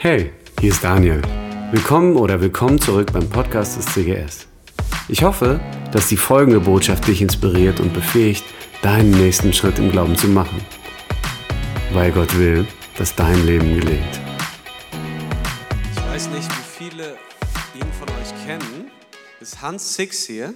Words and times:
Hey, 0.00 0.30
hier 0.60 0.70
ist 0.70 0.84
Daniel. 0.84 1.20
Willkommen 1.72 2.14
oder 2.14 2.40
willkommen 2.40 2.80
zurück 2.80 3.12
beim 3.12 3.28
Podcast 3.28 3.76
des 3.78 3.86
CGS. 3.86 4.46
Ich 5.08 5.24
hoffe, 5.24 5.58
dass 5.90 6.06
die 6.06 6.16
folgende 6.16 6.60
Botschaft 6.60 7.08
dich 7.08 7.20
inspiriert 7.20 7.80
und 7.80 7.92
befähigt, 7.92 8.44
deinen 8.80 9.10
nächsten 9.10 9.52
Schritt 9.52 9.80
im 9.80 9.90
Glauben 9.90 10.16
zu 10.16 10.28
machen. 10.28 10.64
Weil 11.92 12.12
Gott 12.12 12.38
will, 12.38 12.64
dass 12.96 13.16
dein 13.16 13.44
Leben 13.44 13.74
gelingt. 13.74 14.20
Ich 15.96 16.06
weiß 16.08 16.28
nicht, 16.28 16.48
wie 16.48 16.84
viele 16.84 17.16
ihn 17.74 17.92
von 17.98 18.08
euch 18.20 18.46
kennen. 18.46 18.92
Ist 19.40 19.60
Hans 19.60 19.96
Six 19.96 20.26
hier? 20.26 20.54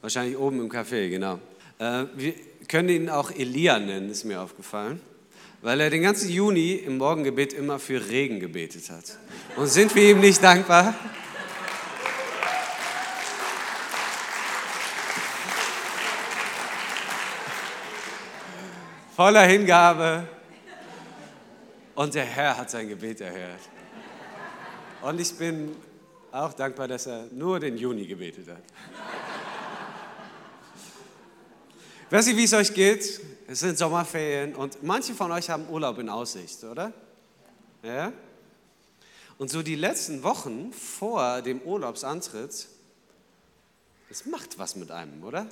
Wahrscheinlich 0.00 0.36
oben 0.36 0.58
im 0.58 0.68
Café, 0.68 1.08
genau. 1.08 1.38
Äh, 1.78 2.06
wir 2.16 2.34
können 2.66 2.88
ihn 2.88 3.08
auch 3.08 3.30
Elia 3.30 3.78
nennen, 3.78 4.10
ist 4.10 4.24
mir 4.24 4.40
aufgefallen. 4.40 5.00
Weil 5.62 5.80
er 5.80 5.90
den 5.90 6.02
ganzen 6.02 6.28
Juni 6.28 6.72
im 6.72 6.98
Morgengebet 6.98 7.52
immer 7.52 7.78
für 7.78 8.08
Regen 8.08 8.40
gebetet 8.40 8.90
hat. 8.90 9.16
Und 9.54 9.68
sind 9.68 9.94
wir 9.94 10.10
ihm 10.10 10.18
nicht 10.18 10.42
dankbar? 10.42 10.92
Voller 19.14 19.44
Hingabe. 19.44 20.26
Und 21.94 22.12
der 22.14 22.24
Herr 22.24 22.58
hat 22.58 22.68
sein 22.68 22.88
Gebet 22.88 23.20
erhört. 23.20 23.60
Und 25.02 25.20
ich 25.20 25.32
bin 25.38 25.76
auch 26.32 26.54
dankbar, 26.54 26.88
dass 26.88 27.06
er 27.06 27.26
nur 27.30 27.60
den 27.60 27.76
Juni 27.76 28.06
gebetet 28.06 28.48
hat. 28.48 28.62
Ich 32.06 32.12
weiß 32.12 32.26
nicht, 32.26 32.36
wie 32.36 32.44
es 32.44 32.52
euch 32.52 32.74
geht. 32.74 33.20
Es 33.52 33.60
sind 33.60 33.76
Sommerferien 33.76 34.54
und 34.54 34.82
manche 34.82 35.12
von 35.12 35.30
euch 35.30 35.50
haben 35.50 35.68
Urlaub 35.68 35.98
in 35.98 36.08
Aussicht, 36.08 36.64
oder? 36.64 36.90
Ja? 37.82 38.10
Und 39.36 39.50
so 39.50 39.62
die 39.62 39.74
letzten 39.74 40.22
Wochen 40.22 40.72
vor 40.72 41.42
dem 41.42 41.60
Urlaubsantritt, 41.60 42.66
das 44.08 44.24
macht 44.24 44.58
was 44.58 44.74
mit 44.74 44.90
einem, 44.90 45.22
oder? 45.22 45.46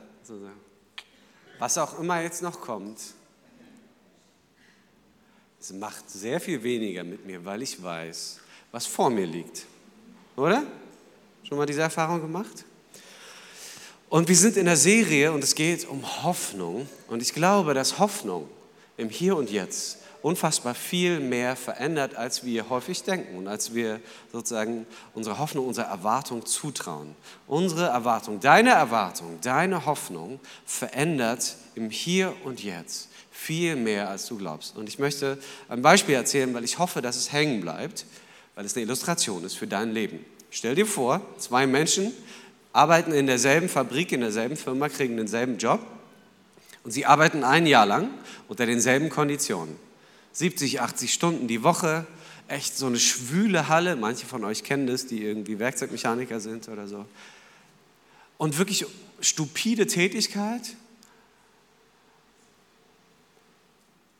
Was 1.59 1.77
auch 1.77 1.99
immer 1.99 2.23
jetzt 2.23 2.41
noch 2.41 2.63
kommt, 2.63 2.99
es 5.61 5.71
macht 5.71 6.09
sehr 6.09 6.41
viel 6.41 6.63
weniger 6.63 7.05
mit 7.05 7.27
mir, 7.27 7.45
weil 7.45 7.61
ich 7.61 7.83
weiß, 7.83 8.41
was 8.73 8.87
vor 8.87 9.11
mir 9.11 9.27
liegt. 9.27 9.67
Oder? 10.37 10.63
Schon 11.43 11.59
mal 11.59 11.67
diese 11.67 11.83
Erfahrung 11.83 12.23
gemacht? 12.23 12.65
Und 14.11 14.27
wir 14.27 14.35
sind 14.35 14.57
in 14.57 14.67
der 14.67 14.77
Serie 14.77 15.31
und 15.31 15.45
es 15.45 15.55
geht 15.55 15.89
um 15.89 16.25
Hoffnung. 16.25 16.89
Und 17.07 17.23
ich 17.23 17.33
glaube, 17.33 17.75
dass 17.75 18.01
Hoffnung 18.01 18.49
im 18.97 19.09
Hier 19.09 19.37
und 19.37 19.53
Jetzt 19.53 19.99
unfassbar 20.21 20.75
viel 20.75 21.21
mehr 21.21 21.55
verändert, 21.55 22.17
als 22.17 22.45
wir 22.45 22.69
häufig 22.69 23.05
denken 23.05 23.39
und 23.39 23.47
als 23.47 23.73
wir 23.73 24.01
sozusagen 24.33 24.85
unsere 25.15 25.39
Hoffnung, 25.39 25.69
unsere 25.69 25.87
Erwartung 25.87 26.45
zutrauen. 26.45 27.15
Unsere 27.47 27.87
Erwartung, 27.87 28.41
deine 28.41 28.71
Erwartung, 28.71 29.39
deine 29.43 29.87
Hoffnung 29.87 30.41
verändert 30.67 31.55
im 31.77 31.89
Hier 31.89 32.35
und 32.43 32.65
Jetzt 32.65 33.11
viel 33.31 33.77
mehr, 33.77 34.11
als 34.11 34.27
du 34.27 34.37
glaubst. 34.37 34.77
Und 34.77 34.89
ich 34.89 34.99
möchte 34.99 35.39
ein 35.69 35.83
Beispiel 35.83 36.17
erzählen, 36.17 36.53
weil 36.53 36.65
ich 36.65 36.81
hoffe, 36.81 37.01
dass 37.01 37.15
es 37.15 37.31
hängen 37.31 37.61
bleibt, 37.61 38.07
weil 38.57 38.65
es 38.65 38.75
eine 38.75 38.83
Illustration 38.83 39.45
ist 39.45 39.55
für 39.55 39.69
dein 39.69 39.93
Leben. 39.93 40.25
Stell 40.51 40.75
dir 40.75 40.87
vor, 40.87 41.21
zwei 41.39 41.69
Menschen 41.69 42.13
arbeiten 42.73 43.13
in 43.13 43.27
derselben 43.27 43.69
Fabrik, 43.69 44.13
in 44.13 44.21
derselben 44.21 44.57
Firma, 44.57 44.89
kriegen 44.89 45.17
denselben 45.17 45.59
Job 45.59 45.81
und 46.85 46.93
sie 46.93 47.07
arbeiten 47.07 47.45
ein 47.45 47.67
Jahr 47.67 47.87
lang 47.87 48.11
unter 48.49 48.67
denselben 48.67 49.11
Konditionen. 49.11 49.77
70, 50.33 50.81
80 50.81 51.13
Stunden 51.13 51.49
die 51.49 51.63
Woche, 51.63 52.07
echt 52.49 52.77
so 52.77 52.87
eine 52.87 52.99
schwüle 52.99 53.69
Halle. 53.69 53.97
Manche 53.97 54.27
von 54.27 54.45
euch 54.45 54.65
kennen 54.65 54.87
das, 54.87 55.07
die 55.07 55.23
irgendwie 55.23 55.59
Werkzeugmechaniker 55.59 56.41
sind 56.41 56.69
oder 56.69 56.87
so. 56.87 57.07
Und 58.39 58.59
wirklich 58.59 58.87
stupide 59.21 59.87
Tätigkeit. 59.87 60.75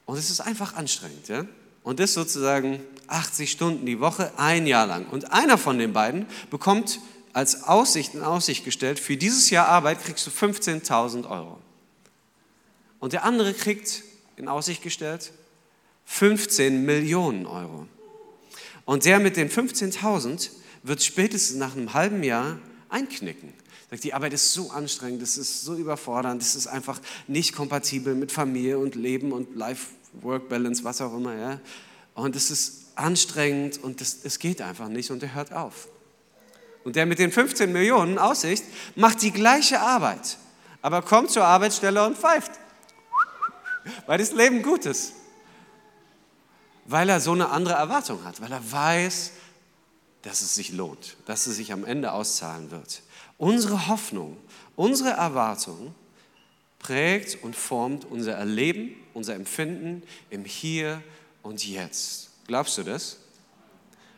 Und 0.05 0.19
es 0.19 0.31
ist 0.31 0.41
einfach 0.41 0.75
anstrengend. 0.75 1.29
Ja? 1.29 1.47
Und 1.83 2.01
das 2.01 2.15
sozusagen 2.15 2.81
80 3.07 3.51
Stunden 3.51 3.87
die 3.87 4.01
Woche, 4.01 4.33
ein 4.37 4.67
Jahr 4.67 4.87
lang. 4.87 5.07
Und 5.07 5.33
einer 5.33 5.57
von 5.57 5.79
den 5.79 5.93
beiden 5.93 6.27
bekommt 6.51 7.01
als 7.33 7.65
Aussicht 7.65 8.15
in 8.15 8.23
Aussicht 8.23 8.65
gestellt, 8.65 8.99
für 8.99 9.17
dieses 9.17 9.51
Jahr 9.51 9.69
Arbeit 9.69 10.03
kriegst 10.03 10.27
du 10.27 10.31
15.000 10.31 11.29
Euro. 11.29 11.59
Und 12.99 13.13
der 13.13 13.25
andere 13.25 13.55
kriegt 13.55 14.03
in 14.37 14.49
Aussicht 14.49 14.83
gestellt 14.83 15.33
15 16.07 16.85
Millionen 16.85 17.47
Euro. 17.47 17.87
Und 18.85 19.05
der 19.05 19.21
mit 19.21 19.37
den 19.37 19.49
15.000 19.49 20.51
wird 20.83 21.03
spätestens 21.03 21.57
nach 21.57 21.77
einem 21.77 21.95
halben 21.95 22.25
Jahr 22.25 22.59
einknicken. 22.89 23.53
Sagt, 23.91 24.05
die 24.05 24.15
Arbeit 24.15 24.33
ist 24.33 24.53
so 24.53 24.71
anstrengend, 24.71 25.23
das 25.23 25.37
ist 25.37 25.63
so 25.63 25.77
überfordernd, 25.77 26.43
das 26.43 26.57
ist 26.57 26.67
einfach 26.67 27.01
nicht 27.29 27.55
kompatibel 27.55 28.15
mit 28.15 28.33
Familie 28.33 28.79
und 28.79 28.95
Leben 28.97 29.33
und 29.33 29.55
Life-Work-Balance, 29.55 30.83
was 30.85 31.01
auch 31.01 31.15
immer. 31.15 31.37
Ja? 31.37 31.61
Und 32.15 32.35
es 32.35 32.51
ist 32.51 32.87
anstrengend 32.97 33.83
und 33.83 34.01
es 34.01 34.39
geht 34.39 34.61
einfach 34.63 34.89
nicht 34.89 35.11
und 35.11 35.23
er 35.23 35.35
hört 35.35 35.53
auf. 35.53 35.89
Und 36.85 36.97
der 36.97 37.07
mit 37.07 37.19
den 37.19 37.31
15 37.31 37.73
Millionen 37.73 38.19
Aussicht 38.19 38.65
macht 38.97 39.23
die 39.23 39.33
gleiche 39.33 39.81
Arbeit, 39.81 40.39
aber 40.83 41.03
kommt 41.03 41.31
zur 41.31 41.45
Arbeitsstelle 41.45 42.05
und 42.07 42.17
pfeift, 42.17 42.53
weil 44.07 44.19
das 44.19 44.33
Leben 44.33 44.63
gut 44.63 44.87
ist. 44.87 45.13
Weil 46.87 47.09
er 47.09 47.21
so 47.21 47.33
eine 47.33 47.51
andere 47.51 47.75
Erwartung 47.75 48.25
hat, 48.25 48.41
weil 48.41 48.51
er 48.51 48.73
weiß, 48.73 49.33
dass 50.23 50.43
es 50.43 50.55
sich 50.55 50.73
lohnt, 50.73 51.17
dass 51.27 51.47
es 51.47 51.57
sich 51.57 51.73
am 51.73 51.85
Ende 51.85 52.13
auszahlen 52.13 52.71
wird. 52.71 53.03
Unsere 53.39 53.87
Hoffnung, 53.87 54.37
unsere 54.77 55.11
Erwartung 55.11 55.95
prägt 56.79 57.43
und 57.43 57.55
formt 57.55 58.05
unser 58.05 58.33
Erleben, 58.33 58.95
unser 59.15 59.35
Empfinden 59.35 60.03
im 60.31 60.45
Hier 60.45 61.03
und 61.43 61.65
Jetzt. 61.67 62.31
Glaubst 62.47 62.77
du 62.79 62.83
das? 62.83 63.19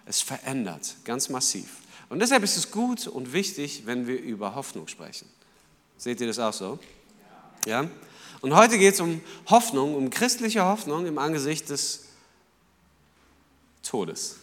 Es 0.06 0.22
verändert 0.22 0.96
ganz 1.04 1.28
massiv. 1.28 1.81
Und 2.12 2.18
deshalb 2.18 2.42
ist 2.42 2.58
es 2.58 2.70
gut 2.70 3.06
und 3.06 3.32
wichtig, 3.32 3.86
wenn 3.86 4.06
wir 4.06 4.20
über 4.20 4.54
Hoffnung 4.54 4.86
sprechen. 4.86 5.26
Seht 5.96 6.20
ihr 6.20 6.26
das 6.26 6.38
auch 6.38 6.52
so? 6.52 6.78
Ja? 7.64 7.88
Und 8.42 8.54
heute 8.54 8.76
geht 8.76 8.92
es 8.92 9.00
um 9.00 9.22
Hoffnung, 9.46 9.94
um 9.94 10.10
christliche 10.10 10.62
Hoffnung 10.62 11.06
im 11.06 11.16
Angesicht 11.16 11.70
des 11.70 12.08
Todes. 13.82 14.36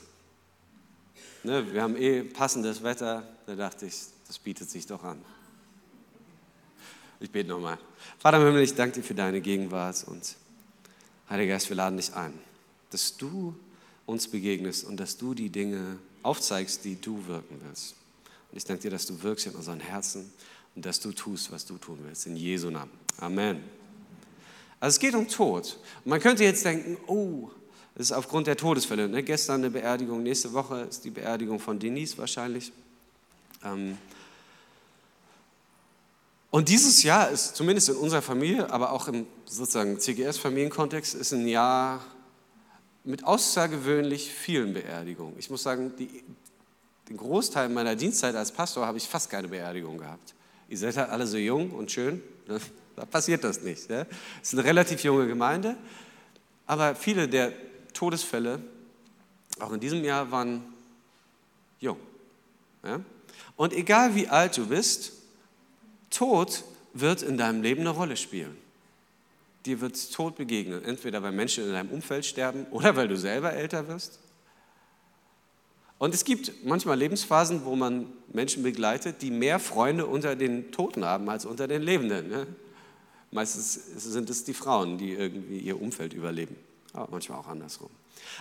Ne, 1.43 1.71
wir 1.71 1.83
haben 1.83 1.95
eh 1.95 2.23
passendes 2.23 2.81
Wetter, 2.81 3.21
da 3.45 3.53
dachte 3.53 3.85
ich, 3.85 3.93
das 4.25 4.39
bietet 4.39 4.67
sich 4.67 4.87
doch 4.87 5.03
an. 5.03 5.23
Ich 7.19 7.29
bete 7.29 7.49
nochmal. 7.49 7.77
Vater 8.17 8.37
im 8.37 8.47
Himmel, 8.47 8.63
ich 8.63 8.73
danke 8.73 8.95
dir 8.95 9.03
für 9.03 9.13
deine 9.13 9.41
Gegenwart 9.41 10.05
und 10.07 10.37
Heiliger 11.29 11.53
Geist, 11.53 11.69
wir 11.69 11.75
laden 11.75 11.97
dich 11.97 12.15
ein, 12.15 12.33
dass 12.89 13.15
du 13.15 13.55
uns 14.07 14.27
begegnest 14.27 14.85
und 14.85 14.99
dass 14.99 15.17
du 15.17 15.35
die 15.35 15.51
Dinge 15.51 15.99
aufzeigst, 16.23 16.83
die 16.85 16.99
du 16.99 17.25
wirken 17.27 17.59
willst. 17.65 17.95
Und 18.51 18.57
ich 18.57 18.65
danke 18.65 18.83
dir, 18.83 18.91
dass 18.91 19.05
du 19.05 19.21
wirkst 19.21 19.47
in 19.47 19.55
unseren 19.55 19.79
Herzen 19.79 20.31
und 20.75 20.85
dass 20.85 20.99
du 20.99 21.11
tust, 21.11 21.51
was 21.51 21.65
du 21.65 21.77
tun 21.77 21.99
willst. 22.03 22.25
In 22.27 22.35
Jesu 22.35 22.69
Namen. 22.69 22.91
Amen. 23.19 23.63
Also 24.79 24.95
es 24.95 24.99
geht 24.99 25.13
um 25.13 25.27
Tod. 25.27 25.77
Man 26.05 26.19
könnte 26.19 26.43
jetzt 26.43 26.63
denken, 26.63 26.97
oh, 27.07 27.49
das 27.95 28.07
ist 28.07 28.11
aufgrund 28.13 28.47
der 28.47 28.55
Todesfälle. 28.55 29.09
Ne? 29.09 29.23
Gestern 29.23 29.61
eine 29.61 29.69
Beerdigung, 29.69 30.23
nächste 30.23 30.53
Woche 30.53 30.81
ist 30.81 31.03
die 31.03 31.09
Beerdigung 31.09 31.59
von 31.59 31.77
Denise 31.77 32.17
wahrscheinlich. 32.17 32.71
Ähm 33.63 33.97
und 36.51 36.69
dieses 36.69 37.03
Jahr 37.03 37.29
ist 37.29 37.55
zumindest 37.55 37.89
in 37.89 37.95
unserer 37.95 38.21
Familie, 38.21 38.71
aber 38.71 38.91
auch 38.91 39.07
im 39.07 39.27
sozusagen 39.45 39.99
CGS-Familienkontext, 39.99 41.13
ist 41.13 41.33
ein 41.33 41.47
Jahr 41.47 42.01
mit 43.09 43.23
außergewöhnlich 43.23 44.31
vielen 44.31 44.73
Beerdigungen. 44.73 45.33
Ich 45.39 45.49
muss 45.49 45.63
sagen, 45.63 45.93
die, 45.97 46.23
den 47.09 47.17
Großteil 47.17 47.67
meiner 47.67 47.95
Dienstzeit 47.95 48.35
als 48.35 48.51
Pastor 48.51 48.85
habe 48.85 48.99
ich 48.99 49.07
fast 49.07 49.31
keine 49.31 49.47
Beerdigung 49.47 49.97
gehabt. 49.97 50.35
Ihr 50.69 50.77
seid 50.77 50.95
halt 50.95 51.09
alle 51.09 51.25
so 51.25 51.37
jung 51.37 51.71
und 51.71 51.91
schön, 51.91 52.21
ne? 52.47 52.59
da 52.95 53.05
passiert 53.05 53.43
das 53.43 53.63
nicht. 53.63 53.89
Es 53.89 54.07
ist 54.43 54.53
eine 54.53 54.63
relativ 54.63 55.03
junge 55.03 55.25
Gemeinde, 55.25 55.75
aber 56.67 56.93
viele 56.93 57.27
der 57.27 57.51
Todesfälle, 57.93 58.61
auch 59.59 59.71
in 59.71 59.79
diesem 59.79 60.03
Jahr, 60.03 60.29
waren 60.29 60.63
jung. 61.79 61.97
Und 63.55 63.73
egal 63.73 64.13
wie 64.13 64.27
alt 64.27 64.55
du 64.55 64.67
bist, 64.67 65.13
Tod 66.11 66.63
wird 66.93 67.23
in 67.23 67.39
deinem 67.39 67.63
Leben 67.63 67.81
eine 67.81 67.89
Rolle 67.89 68.17
spielen. 68.17 68.55
Dir 69.65 69.81
wird 69.81 70.13
Tod 70.13 70.35
begegnen, 70.35 70.83
entweder 70.85 71.21
weil 71.21 71.31
Menschen 71.31 71.65
in 71.65 71.71
deinem 71.71 71.89
Umfeld 71.89 72.25
sterben 72.25 72.65
oder 72.71 72.95
weil 72.95 73.07
du 73.07 73.17
selber 73.17 73.53
älter 73.53 73.87
wirst. 73.87 74.19
Und 75.97 76.13
es 76.13 76.23
gibt 76.23 76.65
manchmal 76.65 76.97
Lebensphasen, 76.97 77.65
wo 77.65 77.75
man 77.75 78.07
Menschen 78.31 78.63
begleitet, 78.63 79.21
die 79.21 79.31
mehr 79.31 79.59
Freunde 79.59 80.05
unter 80.05 80.35
den 80.37 80.71
Toten 80.71 81.03
haben 81.03 81.29
als 81.29 81.45
unter 81.45 81.67
den 81.67 81.81
Lebenden. 81.81 82.29
Ne? 82.29 82.47
Meistens 83.31 83.73
sind 83.97 84.29
es 84.29 84.45
die 84.45 84.53
Frauen, 84.53 84.97
die 84.97 85.11
irgendwie 85.11 85.59
ihr 85.59 85.79
Umfeld 85.79 86.13
überleben, 86.13 86.55
aber 86.93 87.09
manchmal 87.11 87.37
auch 87.39 87.47
andersrum. 87.47 87.89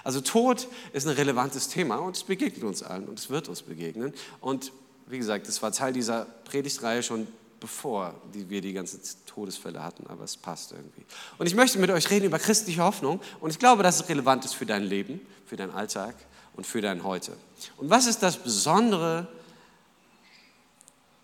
Also 0.04 0.20
Tod 0.20 0.68
ist 0.92 1.06
ein 1.06 1.14
relevantes 1.14 1.68
Thema 1.68 1.96
und 1.96 2.16
es 2.16 2.22
begegnet 2.22 2.62
uns 2.62 2.82
allen 2.82 3.08
und 3.08 3.18
es 3.18 3.28
wird 3.28 3.48
uns 3.48 3.62
begegnen. 3.62 4.14
Und 4.40 4.72
wie 5.08 5.18
gesagt, 5.18 5.48
das 5.48 5.60
war 5.60 5.72
Teil 5.72 5.92
dieser 5.92 6.26
Predigtreihe 6.44 7.02
schon 7.02 7.26
bevor 7.60 8.14
wir 8.32 8.60
die 8.60 8.72
ganzen 8.72 9.00
Todesfälle 9.26 9.82
hatten, 9.82 10.06
aber 10.06 10.24
es 10.24 10.36
passt 10.36 10.72
irgendwie. 10.72 11.04
Und 11.38 11.46
ich 11.46 11.54
möchte 11.54 11.78
mit 11.78 11.90
euch 11.90 12.10
reden 12.10 12.26
über 12.26 12.38
christliche 12.38 12.82
Hoffnung 12.82 13.20
und 13.40 13.50
ich 13.50 13.58
glaube, 13.58 13.82
dass 13.82 14.00
es 14.00 14.08
relevant 14.08 14.44
ist 14.44 14.54
für 14.54 14.66
dein 14.66 14.84
Leben, 14.84 15.20
für 15.46 15.56
deinen 15.56 15.72
Alltag 15.72 16.14
und 16.54 16.66
für 16.66 16.80
dein 16.80 17.04
Heute. 17.04 17.32
Und 17.76 17.90
was 17.90 18.06
ist 18.06 18.22
das 18.22 18.36
Besondere 18.36 19.28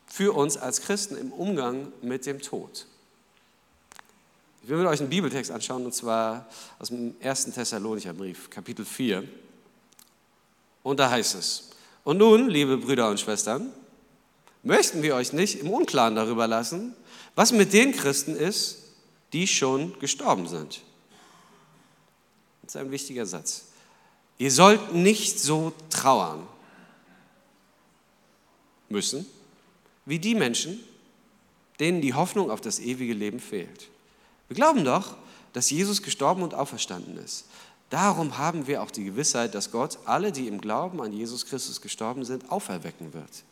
für 0.06 0.32
uns 0.32 0.56
als 0.56 0.81
Christen 0.81 1.16
im 1.16 1.32
Umgang 1.32 1.92
mit 2.02 2.26
dem 2.26 2.40
Tod? 2.40 2.86
Ich 4.62 4.69
will 4.70 4.78
mit 4.78 4.86
euch 4.86 5.00
einen 5.00 5.10
Bibeltext 5.10 5.50
anschauen, 5.50 5.84
und 5.84 5.94
zwar 5.94 6.46
aus 6.78 6.88
dem 6.88 7.14
1. 7.22 7.52
Thessalonicher 7.52 8.14
Brief, 8.14 8.48
Kapitel 8.48 8.84
4. 8.84 9.28
Und 10.82 11.00
da 11.00 11.10
heißt 11.10 11.34
es, 11.34 11.70
und 12.04 12.19
nun, 12.19 12.48
liebe 12.48 12.78
Brüder 12.78 13.10
und 13.10 13.20
Schwestern, 13.20 13.72
möchten 14.64 15.02
wir 15.02 15.14
euch 15.14 15.32
nicht 15.32 15.61
im 15.61 15.70
Unklaren 15.70 16.16
darüber 16.16 16.46
lassen, 16.46 16.94
was 17.34 17.52
mit 17.52 17.72
den 17.72 17.93
Christen 17.93 18.34
ist, 18.34 18.78
die 19.32 19.46
schon 19.46 19.99
gestorben 19.99 20.49
sind. 20.49 20.81
Das 22.62 22.75
ist 22.75 22.81
ein 22.81 22.90
wichtiger 22.90 23.26
Satz. 23.26 23.66
Ihr 24.38 24.50
sollt 24.50 24.94
nicht 24.94 25.38
so 25.38 25.72
trauern 25.90 26.46
müssen 28.88 29.26
wie 30.06 30.19
die 30.19 30.34
Menschen, 30.34 30.81
denen 31.81 32.00
die 32.00 32.14
Hoffnung 32.14 32.50
auf 32.50 32.60
das 32.60 32.78
ewige 32.78 33.14
Leben 33.14 33.40
fehlt. 33.40 33.88
Wir 34.49 34.56
glauben 34.56 34.84
doch, 34.84 35.17
dass 35.52 35.70
Jesus 35.70 36.02
gestorben 36.02 36.43
und 36.43 36.55
auferstanden 36.55 37.17
ist. 37.17 37.46
Darum 37.90 38.38
haben 38.38 38.67
wir 38.67 38.82
auch 38.82 38.90
die 38.90 39.05
Gewissheit, 39.05 39.55
dass 39.55 39.70
Gott 39.70 39.99
alle, 40.05 40.32
die 40.32 40.49
im 40.49 40.60
Glauben 40.60 41.00
an 41.00 41.12
Jesus 41.12 41.46
Christus 41.46 41.81
gestorben 41.81 42.25
sind, 42.25 42.50
auferwecken 42.50 43.14
wird. 43.14 43.44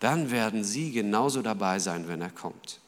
Dann 0.00 0.30
werden 0.30 0.64
sie 0.64 0.92
genauso 0.92 1.42
dabei 1.42 1.78
sein, 1.78 2.08
wenn 2.08 2.20
er 2.20 2.30
kommt. 2.30 2.80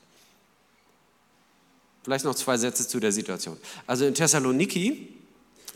Vielleicht 2.03 2.25
noch 2.25 2.35
zwei 2.35 2.57
Sätze 2.57 2.87
zu 2.87 3.01
der 3.01 3.13
Situation. 3.13 3.57
Also 3.87 4.05
in 4.05 4.15
Thessaloniki, 4.15 5.09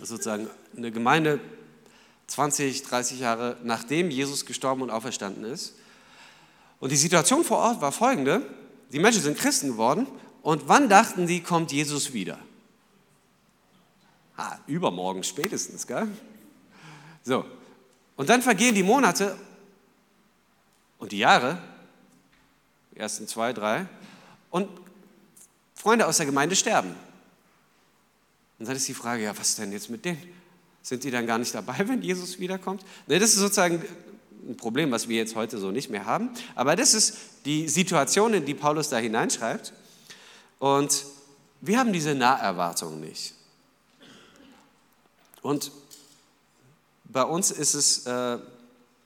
sozusagen 0.00 0.48
eine 0.76 0.92
Gemeinde 0.92 1.40
20, 2.28 2.84
30 2.84 3.18
Jahre 3.18 3.56
nachdem 3.64 4.10
Jesus 4.10 4.46
gestorben 4.46 4.82
und 4.82 4.90
auferstanden 4.90 5.44
ist. 5.44 5.74
Und 6.78 6.92
die 6.92 6.96
Situation 6.96 7.44
vor 7.44 7.58
Ort 7.58 7.80
war 7.80 7.90
folgende. 7.90 8.46
Die 8.92 9.00
Menschen 9.00 9.22
sind 9.22 9.36
Christen 9.36 9.72
geworden 9.72 10.06
und 10.42 10.68
wann 10.68 10.88
dachten 10.88 11.26
die, 11.26 11.42
kommt 11.42 11.72
Jesus 11.72 12.12
wieder? 12.12 12.38
Ha, 14.36 14.58
übermorgen 14.66 15.24
spätestens, 15.24 15.86
gell? 15.86 16.08
So. 17.24 17.44
Und 18.16 18.28
dann 18.28 18.42
vergehen 18.42 18.74
die 18.74 18.82
Monate 18.82 19.36
und 21.00 21.12
die 21.12 21.18
Jahre, 21.18 21.58
die 22.94 23.00
ersten 23.00 23.26
zwei, 23.26 23.52
drei, 23.52 23.86
und 24.50 24.68
Freunde 25.74 26.06
aus 26.06 26.18
der 26.18 26.26
Gemeinde 26.26 26.54
sterben. 26.54 26.94
Und 28.58 28.68
dann 28.68 28.76
ist 28.76 28.86
die 28.86 28.94
Frage, 28.94 29.24
ja, 29.24 29.36
was 29.36 29.56
denn 29.56 29.72
jetzt 29.72 29.88
mit 29.90 30.04
denen? 30.04 30.22
Sind 30.82 31.02
die 31.02 31.10
dann 31.10 31.26
gar 31.26 31.38
nicht 31.38 31.54
dabei, 31.54 31.76
wenn 31.88 32.02
Jesus 32.02 32.38
wiederkommt? 32.38 32.84
Ne, 33.06 33.18
das 33.18 33.30
ist 33.30 33.38
sozusagen 33.38 33.82
ein 34.46 34.56
Problem, 34.56 34.90
was 34.90 35.08
wir 35.08 35.16
jetzt 35.16 35.34
heute 35.34 35.58
so 35.58 35.70
nicht 35.70 35.90
mehr 35.90 36.04
haben. 36.04 36.30
Aber 36.54 36.76
das 36.76 36.94
ist 36.94 37.16
die 37.44 37.68
Situation, 37.68 38.34
in 38.34 38.44
die 38.44 38.54
Paulus 38.54 38.88
da 38.90 38.98
hineinschreibt. 38.98 39.72
Und 40.58 41.04
wir 41.62 41.78
haben 41.78 41.92
diese 41.92 42.14
Naherwartung 42.14 43.00
nicht. 43.00 43.34
Und 45.42 45.72
bei 47.04 47.22
uns 47.22 47.50
ist 47.50 47.74
es 47.74 48.06
äh, 48.06 48.38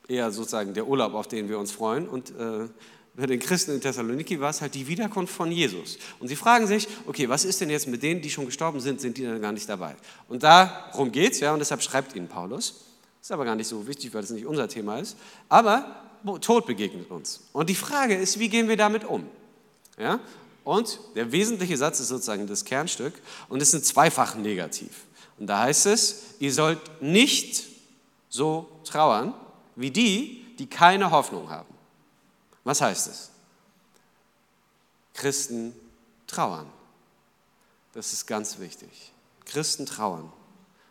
eher 0.09 0.31
sozusagen 0.31 0.75
der 0.75 0.87
Urlaub, 0.87 1.15
auf 1.15 1.29
den 1.29 1.49
wir 1.49 1.59
uns 1.59 1.73
freuen. 1.73 2.09
Und 2.09 2.31
äh, 2.31 2.69
bei 3.17 3.27
den 3.27 3.39
Christen 3.39 3.73
in 3.73 3.81
Thessaloniki 3.81 4.41
war 4.41 4.51
es 4.51 4.61
halt 4.61 4.75
die 4.75 4.87
Wiederkunft 4.87 5.33
von 5.33 5.51
Jesus. 5.51 5.99
Und 6.19 6.29
sie 6.29 6.37
fragen 6.37 6.67
sich, 6.67 6.89
okay, 7.07 7.29
was 7.29 7.45
ist 7.45 7.61
denn 7.61 7.71
jetzt 7.71 7.87
mit 7.87 8.03
denen, 8.03 8.21
die 8.21 8.31
schon 8.31 8.47
gestorben 8.47 8.81
sind, 8.81 9.01
sind 9.01 9.17
die 9.17 9.25
dann 9.25 9.41
gar 9.41 9.53
nicht 9.53 9.69
dabei? 9.69 9.95
Und 10.29 10.43
darum 10.43 11.13
geht 11.13 11.33
es, 11.33 11.41
ja, 11.41 11.53
und 11.53 11.61
deshalb 11.61 11.83
schreibt 11.83 12.17
ihnen 12.17 12.29
Paulus. 12.29 12.85
Ist 13.23 13.33
aber 13.33 13.45
gar 13.45 13.55
nicht 13.55 13.69
so 13.69 13.87
wichtig, 13.87 14.13
weil 14.13 14.23
das 14.23 14.31
nicht 14.31 14.47
unser 14.47 14.69
Thema 14.69 14.99
ist. 14.99 15.17
Aber 15.49 16.03
Tod 16.41 16.67
begegnet 16.67 17.11
uns. 17.11 17.41
Und 17.53 17.71
die 17.71 17.75
Frage 17.75 18.15
ist, 18.15 18.39
wie 18.39 18.49
gehen 18.49 18.69
wir 18.69 18.77
damit 18.77 19.05
um? 19.05 19.27
Ja? 19.99 20.21
Und 20.65 20.99
der 21.15 21.31
wesentliche 21.31 21.77
Satz 21.77 22.01
ist 22.01 22.09
sozusagen 22.09 22.47
das 22.47 22.65
Kernstück 22.65 23.15
und 23.49 23.63
es 23.63 23.71
sind 23.71 23.85
zweifach 23.85 24.35
negativ. 24.35 25.05
Und 25.39 25.47
da 25.47 25.61
heißt 25.61 25.87
es, 25.87 26.23
ihr 26.39 26.53
sollt 26.53 26.81
nicht 27.01 27.65
so 28.29 28.67
trauern 28.85 29.35
wie 29.77 29.91
die, 29.91 30.45
die 30.59 30.67
keine 30.67 31.11
Hoffnung 31.11 31.51
haben. 31.51 31.73
Was 32.65 32.81
heißt 32.81 33.09
es? 33.09 33.31
Christen 35.15 35.75
trauern. 36.27 36.67
Das 37.93 38.13
ist 38.13 38.27
ganz 38.27 38.59
wichtig. 38.59 39.13
Christen 39.45 39.87
trauern. 39.87 40.33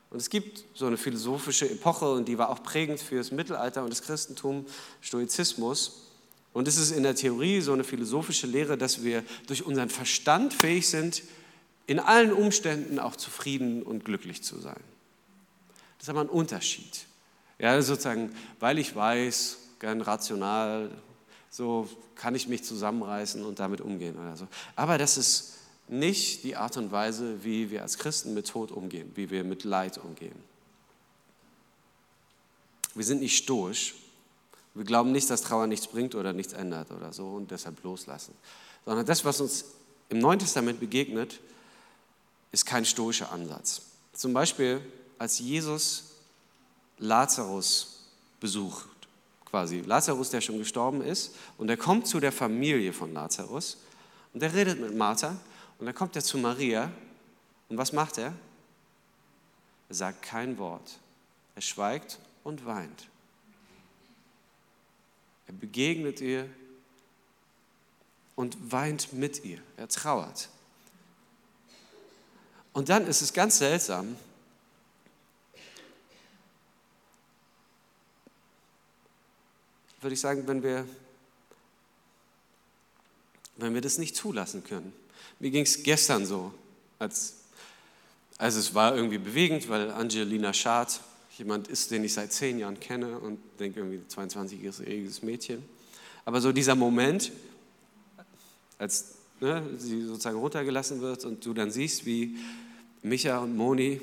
Und 0.09 0.19
es 0.19 0.29
gibt 0.29 0.63
so 0.75 0.85
eine 0.85 0.97
philosophische 0.97 1.69
Epoche 1.69 2.11
und 2.13 2.27
die 2.27 2.37
war 2.37 2.49
auch 2.49 2.61
prägend 2.61 2.99
für 2.99 3.17
das 3.17 3.31
Mittelalter 3.31 3.83
und 3.83 3.89
das 3.89 4.03
Christentum, 4.03 4.65
Stoizismus. 5.01 6.03
Und 6.53 6.67
es 6.67 6.77
ist 6.77 6.91
in 6.91 7.03
der 7.03 7.15
Theorie 7.15 7.61
so 7.61 7.73
eine 7.73 7.83
philosophische 7.83 8.45
Lehre, 8.45 8.77
dass 8.77 9.03
wir 9.03 9.23
durch 9.47 9.65
unseren 9.65 9.89
Verstand 9.89 10.53
fähig 10.53 10.87
sind, 10.87 11.23
in 11.87 11.99
allen 11.99 12.31
Umständen 12.31 12.99
auch 12.99 13.15
zufrieden 13.15 13.81
und 13.81 14.05
glücklich 14.05 14.43
zu 14.43 14.59
sein. 14.59 14.79
Das 15.97 16.03
ist 16.03 16.09
aber 16.09 16.21
ein 16.21 16.29
Unterschied. 16.29 17.07
Ja, 17.63 17.81
sozusagen, 17.81 18.35
weil 18.59 18.77
ich 18.77 18.93
weiß, 18.93 19.57
gern 19.79 20.01
rational, 20.01 20.91
so 21.49 21.87
kann 22.13 22.35
ich 22.35 22.49
mich 22.49 22.65
zusammenreißen 22.65 23.41
und 23.45 23.57
damit 23.57 23.79
umgehen 23.79 24.19
oder 24.19 24.35
so. 24.35 24.49
Aber 24.75 24.97
das 24.97 25.15
ist 25.15 25.53
nicht 25.87 26.43
die 26.43 26.57
Art 26.57 26.75
und 26.75 26.91
Weise, 26.91 27.41
wie 27.45 27.71
wir 27.71 27.81
als 27.81 27.97
Christen 27.97 28.33
mit 28.33 28.49
Tod 28.49 28.69
umgehen, 28.69 29.09
wie 29.15 29.29
wir 29.29 29.45
mit 29.45 29.63
Leid 29.63 29.97
umgehen. 29.97 30.35
Wir 32.95 33.05
sind 33.05 33.21
nicht 33.21 33.37
stoisch, 33.37 33.95
wir 34.73 34.83
glauben 34.83 35.13
nicht, 35.13 35.29
dass 35.29 35.41
Trauer 35.41 35.67
nichts 35.67 35.87
bringt 35.87 36.15
oder 36.15 36.33
nichts 36.33 36.51
ändert 36.51 36.91
oder 36.91 37.13
so 37.13 37.29
und 37.29 37.49
deshalb 37.49 37.81
loslassen. 37.81 38.33
Sondern 38.83 39.05
das, 39.05 39.23
was 39.23 39.39
uns 39.39 39.63
im 40.09 40.19
Neuen 40.19 40.39
Testament 40.39 40.81
begegnet, 40.81 41.39
ist 42.51 42.65
kein 42.65 42.83
stoischer 42.83 43.31
Ansatz. 43.31 43.83
Zum 44.11 44.33
Beispiel, 44.33 44.81
als 45.17 45.39
Jesus 45.39 46.09
Lazarus 46.97 48.03
besucht, 48.39 48.87
quasi. 49.45 49.81
Lazarus, 49.81 50.29
der 50.29 50.41
schon 50.41 50.57
gestorben 50.57 51.01
ist, 51.01 51.35
und 51.57 51.69
er 51.69 51.77
kommt 51.77 52.07
zu 52.07 52.19
der 52.19 52.31
Familie 52.31 52.93
von 52.93 53.13
Lazarus 53.13 53.77
und 54.33 54.41
er 54.43 54.53
redet 54.53 54.79
mit 54.79 54.95
Martha 54.95 55.37
und 55.79 55.85
dann 55.85 55.95
kommt 55.95 56.15
er 56.15 56.23
zu 56.23 56.37
Maria 56.37 56.91
und 57.69 57.77
was 57.77 57.93
macht 57.93 58.17
er? 58.17 58.33
Er 59.89 59.95
sagt 59.95 60.21
kein 60.21 60.57
Wort. 60.57 60.99
Er 61.55 61.61
schweigt 61.61 62.19
und 62.43 62.65
weint. 62.65 63.07
Er 65.47 65.53
begegnet 65.53 66.21
ihr 66.21 66.49
und 68.35 68.71
weint 68.71 69.13
mit 69.13 69.43
ihr. 69.43 69.59
Er 69.77 69.87
trauert. 69.87 70.49
Und 72.73 72.89
dann 72.89 73.05
ist 73.05 73.21
es 73.21 73.33
ganz 73.33 73.59
seltsam, 73.59 74.17
würde 80.03 80.13
ich 80.13 80.19
sagen, 80.19 80.43
wenn 80.47 80.61
wir, 80.63 80.85
wenn 83.57 83.73
wir 83.73 83.81
das 83.81 83.97
nicht 83.97 84.15
zulassen 84.15 84.63
können. 84.63 84.93
Mir 85.39 85.51
ging 85.51 85.63
es 85.63 85.83
gestern 85.83 86.25
so, 86.25 86.53
als, 86.99 87.35
also 88.37 88.59
es 88.59 88.73
war 88.73 88.95
irgendwie 88.95 89.17
bewegend, 89.17 89.69
weil 89.69 89.91
Angelina 89.91 90.53
Schad 90.53 90.99
jemand 91.37 91.67
ist, 91.67 91.91
den 91.91 92.03
ich 92.03 92.13
seit 92.13 92.31
zehn 92.31 92.59
Jahren 92.59 92.79
kenne 92.79 93.17
und 93.19 93.39
denke 93.59 93.79
irgendwie 93.79 94.01
22-jähriges 94.13 95.25
Mädchen. 95.25 95.63
Aber 96.25 96.39
so 96.41 96.51
dieser 96.51 96.75
Moment, 96.75 97.31
als 98.77 99.15
ne, 99.39 99.63
sie 99.77 100.03
sozusagen 100.03 100.37
runtergelassen 100.37 101.01
wird 101.01 101.25
und 101.25 101.45
du 101.45 101.53
dann 101.53 101.71
siehst, 101.71 102.05
wie 102.05 102.37
Micha 103.01 103.39
und 103.39 103.55
Moni, 103.55 103.99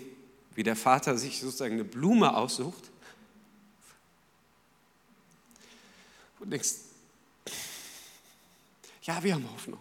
wie 0.54 0.62
der 0.62 0.76
Vater 0.76 1.16
sich 1.16 1.40
sozusagen 1.40 1.74
eine 1.74 1.84
Blume 1.84 2.36
aussucht 2.36 2.90
und 6.40 6.50
denkst, 6.50 6.70
ja, 9.02 9.22
wir 9.22 9.34
haben 9.34 9.48
Hoffnung, 9.52 9.80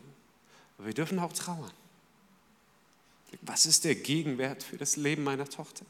aber 0.78 0.88
wir 0.88 0.94
dürfen 0.94 1.20
auch 1.20 1.34
trauern. 1.34 1.72
Was 3.42 3.66
ist 3.66 3.84
der 3.84 3.96
Gegenwert 3.96 4.64
für 4.64 4.78
das 4.78 4.96
Leben 4.96 5.24
meiner 5.24 5.48
Tochter? 5.48 5.86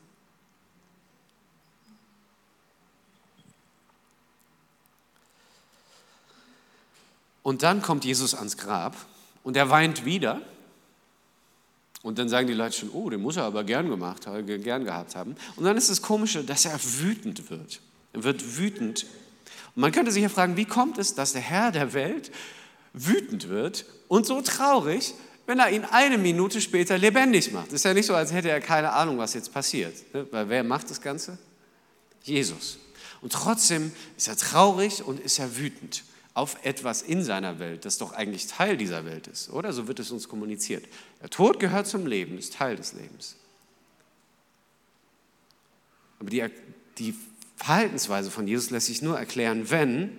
Und 7.44 7.64
dann 7.64 7.82
kommt 7.82 8.06
Jesus 8.06 8.36
ans 8.36 8.58
Grab 8.58 8.96
und 9.44 9.58
er 9.58 9.70
weint 9.70 10.06
wieder. 10.06 10.42
Und 12.02 12.18
dann 12.20 12.30
sagen 12.30 12.48
die 12.48 12.54
Leute 12.54 12.78
schon, 12.78 12.92
oh, 12.92 13.10
den 13.10 13.22
muss 13.22 13.38
er 13.38 13.44
aber 13.44 13.64
gern 13.64 13.90
gemacht, 13.90 14.24
gern 14.46 14.86
gehabt 14.86 15.16
haben. 15.16 15.36
Und 15.56 15.64
dann 15.64 15.76
ist 15.76 15.90
das 15.90 16.02
Komische, 16.02 16.44
dass 16.44 16.66
er 16.66 16.80
wütend 16.82 17.50
wird. 17.50 17.82
Er 18.14 18.24
wird 18.24 18.58
wütend. 18.58 19.06
Und 19.80 19.84
man 19.84 19.94
könnte 19.94 20.12
sich 20.12 20.22
ja 20.22 20.28
fragen, 20.28 20.58
wie 20.58 20.66
kommt 20.66 20.98
es, 20.98 21.16
dass 21.16 21.32
der 21.32 21.42
Herr 21.42 21.72
der 21.72 21.94
Welt 21.94 22.32
wütend 22.92 23.48
wird 23.48 23.86
und 24.10 24.26
so 24.26 24.42
traurig, 24.42 25.14
wenn 25.46 25.58
er 25.60 25.72
ihn 25.72 25.86
eine 25.86 26.18
Minute 26.18 26.60
später 26.60 26.98
lebendig 26.98 27.54
macht? 27.54 27.72
Ist 27.72 27.86
ja 27.86 27.94
nicht 27.94 28.06
so, 28.06 28.14
als 28.14 28.34
hätte 28.34 28.50
er 28.50 28.60
keine 28.60 28.92
Ahnung, 28.92 29.18
was 29.20 29.36
jetzt 29.36 29.54
passiert. 29.54 29.96
Ne? 30.14 30.28
Weil 30.32 30.50
wer 30.50 30.66
macht 30.66 30.90
das 30.90 31.00
Ganze? 31.00 31.38
Jesus. 32.24 32.78
Und 33.22 33.32
trotzdem 33.32 33.94
ist 34.18 34.28
er 34.28 34.36
traurig 34.36 35.02
und 35.02 35.18
ist 35.18 35.40
er 35.40 35.56
wütend 35.56 36.04
auf 36.34 36.58
etwas 36.66 37.02
in 37.02 37.24
seiner 37.24 37.60
Welt, 37.60 37.86
das 37.86 37.98
doch 37.98 38.12
eigentlich 38.12 38.48
Teil 38.48 38.76
dieser 38.76 39.06
Welt 39.06 39.28
ist, 39.28 39.50
oder? 39.50 39.72
So 39.72 39.88
wird 39.88 40.02
es 40.02 40.12
uns 40.12 40.28
kommuniziert. 40.28 40.84
Der 41.22 41.30
Tod 41.30 41.58
gehört 41.58 41.88
zum 41.88 42.06
Leben, 42.06 42.38
ist 42.38 42.56
Teil 42.56 42.76
des 42.76 42.92
Lebens. 42.92 43.38
Aber 46.20 46.30
die, 46.30 46.44
die 46.98 47.16
Verhaltensweise 47.60 48.32
von 48.32 48.48
Jesus 48.48 48.70
lässt 48.70 48.88
sich 48.88 49.02
nur 49.02 49.20
erklären, 49.20 49.70
wenn 49.70 50.18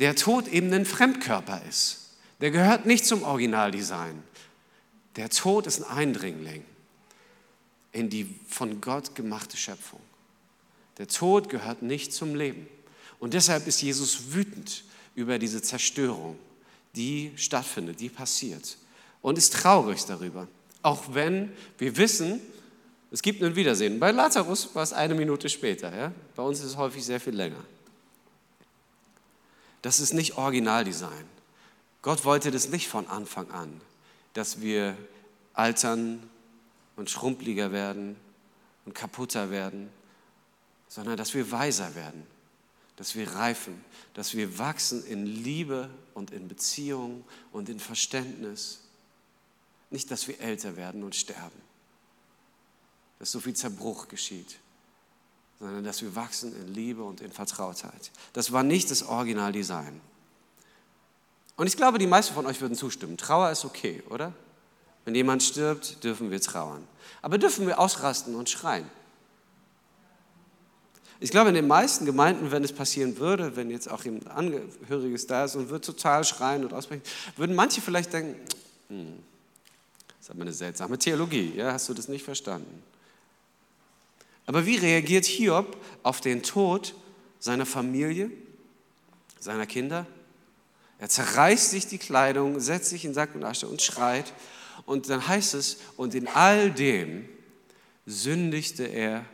der 0.00 0.14
Tod 0.16 0.48
eben 0.48 0.70
ein 0.74 0.84
Fremdkörper 0.84 1.62
ist. 1.66 2.10
Der 2.42 2.50
gehört 2.50 2.84
nicht 2.84 3.06
zum 3.06 3.22
Originaldesign. 3.22 4.22
Der 5.16 5.30
Tod 5.30 5.66
ist 5.66 5.82
ein 5.82 5.96
Eindringling 5.96 6.62
in 7.92 8.10
die 8.10 8.28
von 8.48 8.82
Gott 8.82 9.14
gemachte 9.14 9.56
Schöpfung. 9.56 10.00
Der 10.98 11.08
Tod 11.08 11.48
gehört 11.48 11.80
nicht 11.80 12.12
zum 12.12 12.34
Leben. 12.34 12.68
Und 13.18 13.32
deshalb 13.32 13.66
ist 13.66 13.80
Jesus 13.80 14.34
wütend 14.34 14.84
über 15.14 15.38
diese 15.38 15.62
Zerstörung, 15.62 16.38
die 16.94 17.32
stattfindet, 17.36 18.00
die 18.00 18.10
passiert. 18.10 18.76
Und 19.22 19.38
ist 19.38 19.54
traurig 19.54 20.04
darüber. 20.04 20.46
Auch 20.82 21.14
wenn 21.14 21.50
wir 21.78 21.96
wissen, 21.96 22.42
es 23.10 23.22
gibt 23.22 23.42
ein 23.42 23.54
Wiedersehen. 23.54 24.00
Bei 24.00 24.10
Lazarus 24.10 24.74
war 24.74 24.82
es 24.82 24.92
eine 24.92 25.14
Minute 25.14 25.48
später. 25.48 25.94
Ja? 25.96 26.12
Bei 26.34 26.42
uns 26.42 26.60
ist 26.60 26.66
es 26.66 26.76
häufig 26.76 27.04
sehr 27.04 27.20
viel 27.20 27.34
länger. 27.34 27.64
Das 29.82 30.00
ist 30.00 30.12
nicht 30.12 30.36
Originaldesign. 30.36 31.24
Gott 32.02 32.24
wollte 32.24 32.50
das 32.50 32.68
nicht 32.68 32.88
von 32.88 33.06
Anfang 33.06 33.50
an, 33.50 33.80
dass 34.32 34.60
wir 34.60 34.96
altern 35.54 36.22
und 36.96 37.10
schrumpeliger 37.10 37.72
werden 37.72 38.16
und 38.84 38.94
kaputter 38.94 39.50
werden, 39.50 39.88
sondern 40.88 41.16
dass 41.16 41.34
wir 41.34 41.50
weiser 41.50 41.94
werden, 41.94 42.24
dass 42.96 43.14
wir 43.14 43.30
reifen, 43.32 43.84
dass 44.14 44.34
wir 44.34 44.58
wachsen 44.58 45.04
in 45.06 45.26
Liebe 45.26 45.90
und 46.14 46.30
in 46.30 46.48
Beziehung 46.48 47.24
und 47.52 47.68
in 47.68 47.80
Verständnis. 47.80 48.80
Nicht, 49.90 50.10
dass 50.10 50.28
wir 50.28 50.40
älter 50.40 50.76
werden 50.76 51.02
und 51.02 51.14
sterben, 51.14 51.60
dass 53.18 53.32
so 53.32 53.40
viel 53.40 53.54
Zerbruch 53.54 54.08
geschieht, 54.08 54.58
sondern 55.58 55.84
dass 55.84 56.02
wir 56.02 56.14
wachsen 56.14 56.54
in 56.54 56.74
Liebe 56.74 57.02
und 57.02 57.20
in 57.20 57.32
Vertrautheit. 57.32 58.10
Das 58.32 58.52
war 58.52 58.62
nicht 58.62 58.90
das 58.90 59.02
Originaldesign. 59.02 60.00
Und 61.56 61.66
ich 61.66 61.76
glaube, 61.76 61.98
die 61.98 62.06
meisten 62.06 62.34
von 62.34 62.46
euch 62.46 62.60
würden 62.60 62.76
zustimmen. 62.76 63.16
Trauer 63.16 63.50
ist 63.50 63.64
okay, 63.64 64.02
oder? 64.10 64.32
Wenn 65.06 65.14
jemand 65.14 65.42
stirbt, 65.42 66.04
dürfen 66.04 66.30
wir 66.30 66.40
trauern. 66.40 66.86
Aber 67.22 67.38
dürfen 67.38 67.66
wir 67.66 67.78
ausrasten 67.78 68.34
und 68.34 68.50
schreien? 68.50 68.90
Ich 71.18 71.30
glaube, 71.30 71.48
in 71.48 71.54
den 71.54 71.66
meisten 71.66 72.04
Gemeinden, 72.04 72.50
wenn 72.50 72.62
es 72.62 72.72
passieren 72.72 73.16
würde, 73.16 73.56
wenn 73.56 73.70
jetzt 73.70 73.90
auch 73.90 74.04
jemand 74.04 74.28
Angehöriges 74.28 75.26
da 75.26 75.44
ist 75.44 75.56
und 75.56 75.70
wird 75.70 75.84
total 75.84 76.24
schreien 76.24 76.64
und 76.64 76.74
ausbrechen, 76.74 77.02
würden 77.36 77.56
manche 77.56 77.80
vielleicht 77.80 78.12
denken, 78.12 78.38
hm, 78.88 79.14
das 80.08 80.26
ist 80.26 80.30
aber 80.30 80.42
eine 80.42 80.52
seltsame 80.52 80.98
Theologie, 80.98 81.54
ja, 81.56 81.72
hast 81.72 81.88
du 81.88 81.94
das 81.94 82.08
nicht 82.08 82.22
verstanden? 82.22 82.82
Aber 84.46 84.64
wie 84.64 84.76
reagiert 84.76 85.24
Hiob 85.24 85.76
auf 86.02 86.20
den 86.20 86.42
Tod 86.42 86.94
seiner 87.40 87.66
Familie, 87.66 88.30
seiner 89.40 89.66
Kinder? 89.66 90.06
Er 90.98 91.08
zerreißt 91.08 91.70
sich 91.70 91.86
die 91.86 91.98
Kleidung, 91.98 92.58
setzt 92.60 92.90
sich 92.90 93.04
in 93.04 93.12
Sack 93.12 93.34
und 93.34 93.44
Asche 93.44 93.68
und 93.68 93.82
schreit. 93.82 94.32
Und 94.86 95.08
dann 95.10 95.26
heißt 95.26 95.54
es, 95.54 95.78
und 95.96 96.14
in 96.14 96.28
all 96.28 96.70
dem 96.70 97.28
sündigte 98.06 98.84
er 98.84 99.24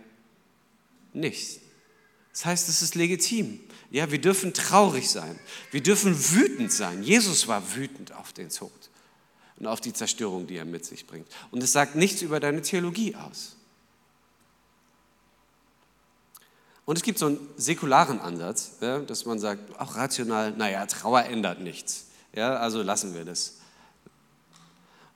nicht. 1.13 1.61
Das 2.33 2.47
heißt, 2.47 2.69
es 2.69 2.83
ist 2.83 2.95
legitim. 2.95 3.61
Ja, 3.91 4.11
wir 4.11 4.21
dürfen 4.21 4.55
traurig 4.55 5.11
sein. 5.11 5.39
Wir 5.71 5.83
dürfen 5.83 6.17
wütend 6.33 6.73
sein. 6.73 7.03
Jesus 7.03 7.47
war 7.47 7.77
wütend 7.77 8.13
auf 8.13 8.33
den 8.33 8.49
Tod 8.49 8.73
und 9.59 9.67
auf 9.67 9.83
die 9.83 9.93
Zerstörung, 9.93 10.47
die 10.47 10.57
er 10.57 10.65
mit 10.65 10.87
sich 10.87 11.07
bringt. 11.07 11.29
Und 11.51 11.63
es 11.63 11.73
sagt 11.73 11.95
nichts 11.95 12.23
über 12.23 12.41
deine 12.41 12.63
Theologie 12.63 13.15
aus. 13.15 13.57
Und 16.85 16.97
es 16.97 17.03
gibt 17.03 17.19
so 17.19 17.27
einen 17.27 17.39
säkularen 17.57 18.21
Ansatz, 18.21 18.73
ja, 18.81 18.99
dass 18.99 19.25
man 19.25 19.39
sagt, 19.39 19.79
auch 19.79 19.97
rational, 19.97 20.53
naja, 20.53 20.85
Trauer 20.87 21.25
ändert 21.25 21.61
nichts. 21.61 22.07
Ja, 22.35 22.57
also 22.57 22.83
lassen 22.83 23.15
wir 23.15 23.25
das. 23.25 23.59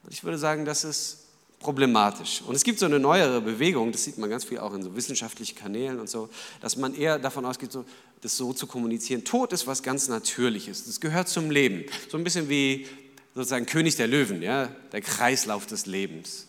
Und 0.05 0.13
ich 0.13 0.23
würde 0.23 0.39
sagen, 0.39 0.65
das 0.65 0.85
ist 0.85 1.27
problematisch. 1.59 2.43
Und 2.47 2.55
es 2.55 2.63
gibt 2.63 2.79
so 2.79 2.87
eine 2.87 3.01
neuere 3.01 3.41
Bewegung, 3.41 3.91
das 3.91 4.05
sieht 4.05 4.19
man 4.19 4.31
ganz 4.31 4.45
viel 4.45 4.59
auch 4.59 4.73
in 4.75 4.83
so 4.83 4.95
wissenschaftlichen 4.95 5.57
Kanälen 5.57 5.99
und 5.99 6.09
so, 6.09 6.29
dass 6.61 6.77
man 6.77 6.95
eher 6.95 7.19
davon 7.19 7.45
ausgeht, 7.45 7.73
so, 7.73 7.85
das 8.21 8.37
so 8.37 8.53
zu 8.53 8.67
kommunizieren. 8.67 9.25
Tod 9.25 9.53
ist 9.53 9.67
was 9.67 9.83
ganz 9.83 10.09
Natürliches, 10.09 10.85
das 10.85 11.01
gehört 11.01 11.29
zum 11.29 11.51
Leben. 11.51 11.85
So 12.09 12.19
ein 12.19 12.25
bisschen 12.25 12.49
wie 12.49 12.87
sozusagen 13.35 13.67
König 13.67 13.97
der 13.97 14.07
Löwen, 14.07 14.43
ja, 14.43 14.69
der 14.93 15.01
Kreislauf 15.01 15.67
des 15.67 15.87
Lebens. 15.87 16.47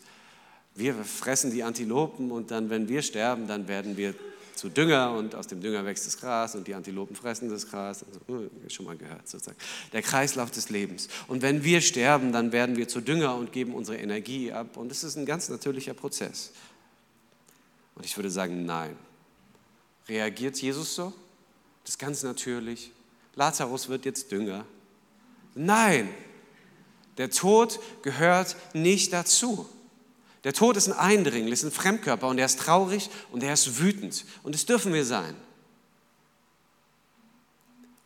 Wir 0.75 0.93
fressen 0.93 1.51
die 1.51 1.63
Antilopen 1.63 2.31
und 2.31 2.51
dann, 2.51 2.69
wenn 2.69 2.87
wir 2.87 3.01
sterben, 3.01 3.47
dann 3.47 3.67
werden 3.67 3.97
wir 3.97 4.13
zu 4.57 4.69
Dünger 4.69 5.11
und 5.11 5.35
aus 5.35 5.47
dem 5.47 5.61
Dünger 5.61 5.85
wächst 5.85 6.05
das 6.07 6.17
Gras 6.17 6.55
und 6.55 6.67
die 6.67 6.73
Antilopen 6.73 7.15
fressen 7.15 7.49
das 7.49 7.69
Gras. 7.69 8.03
Also, 8.03 8.49
schon 8.69 8.85
mal 8.85 8.97
gehört 8.97 9.27
sozusagen. 9.27 9.57
Der 9.93 10.01
Kreislauf 10.01 10.51
des 10.51 10.69
Lebens. 10.69 11.07
Und 11.27 11.41
wenn 11.41 11.63
wir 11.63 11.81
sterben, 11.81 12.31
dann 12.31 12.51
werden 12.51 12.75
wir 12.75 12.87
zu 12.87 13.01
Dünger 13.01 13.35
und 13.35 13.51
geben 13.51 13.73
unsere 13.73 13.97
Energie 13.97 14.51
ab. 14.51 14.77
Und 14.77 14.91
es 14.91 15.03
ist 15.03 15.17
ein 15.17 15.25
ganz 15.25 15.49
natürlicher 15.49 15.93
Prozess. 15.93 16.51
Und 17.95 18.05
ich 18.05 18.15
würde 18.17 18.29
sagen, 18.29 18.65
nein. 18.65 18.95
Reagiert 20.07 20.57
Jesus 20.57 20.95
so? 20.95 21.13
Das 21.83 21.91
ist 21.91 21.99
ganz 21.99 22.23
natürlich. 22.23 22.91
Lazarus 23.35 23.89
wird 23.89 24.05
jetzt 24.05 24.31
Dünger. 24.31 24.65
Nein, 25.53 26.09
der 27.17 27.29
Tod 27.31 27.79
gehört 28.03 28.55
nicht 28.73 29.11
dazu. 29.11 29.67
Der 30.47 30.53
Tod 30.53 30.77
ist 30.77 30.87
ein 30.87 30.93
Eindringling, 30.93 31.51
ist 31.51 31.65
ein 31.65 31.73
Fremdkörper 31.73 32.25
und 32.25 32.37
er 32.37 32.45
ist 32.45 32.61
traurig 32.61 33.09
und 33.33 33.43
er 33.43 33.51
ist 33.51 33.81
wütend. 33.81 34.23
Und 34.43 34.55
das 34.55 34.65
dürfen 34.65 34.93
wir 34.93 35.03
sein. 35.03 35.35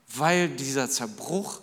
Weil 0.07 0.50
dieser 0.50 0.89
Zerbruch 0.89 1.60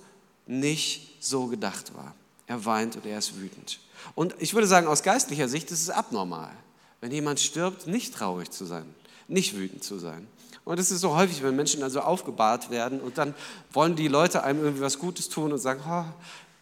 nicht 0.46 1.16
so 1.18 1.48
gedacht 1.48 1.96
war. 1.96 2.14
Er 2.46 2.64
weint 2.64 2.94
und 2.94 3.06
er 3.06 3.18
ist 3.18 3.40
wütend. 3.40 3.80
Und 4.14 4.36
ich 4.38 4.54
würde 4.54 4.68
sagen, 4.68 4.86
aus 4.86 5.02
geistlicher 5.02 5.48
Sicht 5.48 5.68
ist 5.72 5.82
es 5.82 5.90
abnormal, 5.90 6.52
wenn 7.00 7.10
jemand 7.10 7.40
stirbt, 7.40 7.88
nicht 7.88 8.14
traurig 8.14 8.52
zu 8.52 8.64
sein, 8.64 8.86
nicht 9.26 9.56
wütend 9.56 9.82
zu 9.82 9.98
sein. 9.98 10.28
Und 10.64 10.78
es 10.78 10.92
ist 10.92 11.00
so 11.00 11.16
häufig, 11.16 11.42
wenn 11.42 11.56
Menschen 11.56 11.82
also 11.82 12.02
aufgebahrt 12.02 12.70
werden 12.70 13.00
und 13.00 13.18
dann 13.18 13.34
wollen 13.72 13.96
die 13.96 14.06
Leute 14.06 14.44
einem 14.44 14.62
irgendwie 14.62 14.82
was 14.82 15.00
Gutes 15.00 15.28
tun 15.28 15.50
und 15.50 15.58
sagen, 15.58 15.82
oh, 15.90 16.04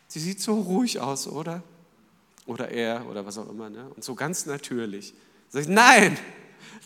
sie 0.08 0.20
sieht 0.20 0.40
so 0.40 0.58
ruhig 0.58 1.00
aus, 1.00 1.26
oder? 1.26 1.62
Oder 2.47 2.69
er 2.69 3.07
oder 3.07 3.26
was 3.26 3.37
auch 3.38 3.49
immer. 3.49 3.69
Ne? 3.69 3.91
Und 3.95 4.05
so 4.05 4.15
ganz 4.15 4.47
natürlich. 4.47 5.12
Sag 5.49 5.62
ich, 5.62 5.69
nein, 5.69 6.17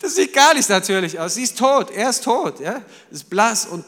das 0.01 0.15
sieht 0.15 0.33
gar 0.33 0.53
nicht 0.53 0.69
natürlich 0.69 1.19
aus. 1.19 1.35
Sie 1.35 1.43
ist 1.43 1.57
tot, 1.57 1.91
er 1.91 2.09
ist 2.09 2.23
tot. 2.23 2.59
Ja? 2.59 2.81
Ist 3.09 3.29
blass 3.29 3.65
und 3.65 3.85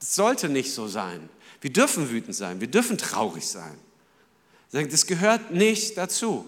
es 0.00 0.14
sollte 0.14 0.48
nicht 0.48 0.72
so 0.72 0.88
sein. 0.88 1.28
Wir 1.60 1.72
dürfen 1.72 2.10
wütend 2.10 2.36
sein, 2.36 2.60
wir 2.60 2.68
dürfen 2.68 2.96
traurig 2.96 3.46
sein. 3.46 3.76
Das 4.70 5.06
gehört 5.06 5.52
nicht 5.52 5.96
dazu. 5.96 6.44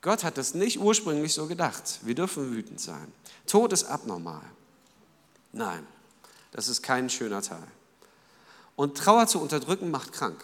Gott 0.00 0.24
hat 0.24 0.38
das 0.38 0.54
nicht 0.54 0.78
ursprünglich 0.78 1.34
so 1.34 1.46
gedacht. 1.46 1.98
Wir 2.02 2.14
dürfen 2.14 2.52
wütend 2.52 2.80
sein. 2.80 3.12
Tod 3.46 3.72
ist 3.72 3.84
abnormal. 3.84 4.42
Nein, 5.52 5.86
das 6.52 6.68
ist 6.68 6.82
kein 6.82 7.10
schöner 7.10 7.42
Teil. 7.42 7.66
Und 8.76 8.96
Trauer 8.96 9.26
zu 9.26 9.40
unterdrücken 9.40 9.90
macht 9.90 10.12
krank 10.12 10.42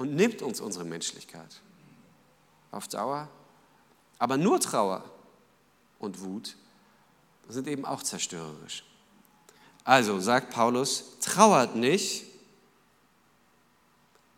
und 0.00 0.16
nimmt 0.16 0.40
uns 0.40 0.62
unsere 0.62 0.86
Menschlichkeit. 0.86 1.60
Auf 2.70 2.88
Dauer. 2.88 3.28
Aber 4.18 4.38
nur 4.38 4.58
Trauer 4.58 5.04
und 5.98 6.22
Wut 6.22 6.56
sind 7.50 7.68
eben 7.68 7.84
auch 7.84 8.02
zerstörerisch. 8.02 8.82
Also 9.84 10.18
sagt 10.18 10.54
Paulus, 10.54 11.18
trauert 11.20 11.76
nicht 11.76 12.24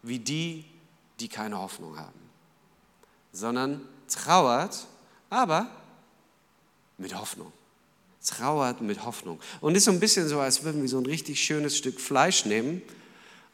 wie 0.03 0.19
die, 0.19 0.65
die 1.21 1.29
keine 1.29 1.57
Hoffnung 1.57 1.97
haben, 1.97 2.29
sondern 3.33 3.87
trauert, 4.09 4.89
aber 5.31 5.71
mit 6.99 7.15
Hoffnung. 7.15 7.53
Trauert 8.27 8.81
mit 8.81 9.05
Hoffnung. 9.05 9.39
Und 9.61 9.77
ist 9.77 9.85
so 9.85 9.93
ein 9.93 10.01
bisschen 10.01 10.27
so, 10.27 10.41
als 10.41 10.65
würden 10.65 10.83
wir 10.83 10.89
so 10.89 10.99
ein 10.99 11.07
richtig 11.07 11.41
schönes 11.41 11.79
Stück 11.79 12.01
Fleisch 12.01 12.47
nehmen 12.47 12.83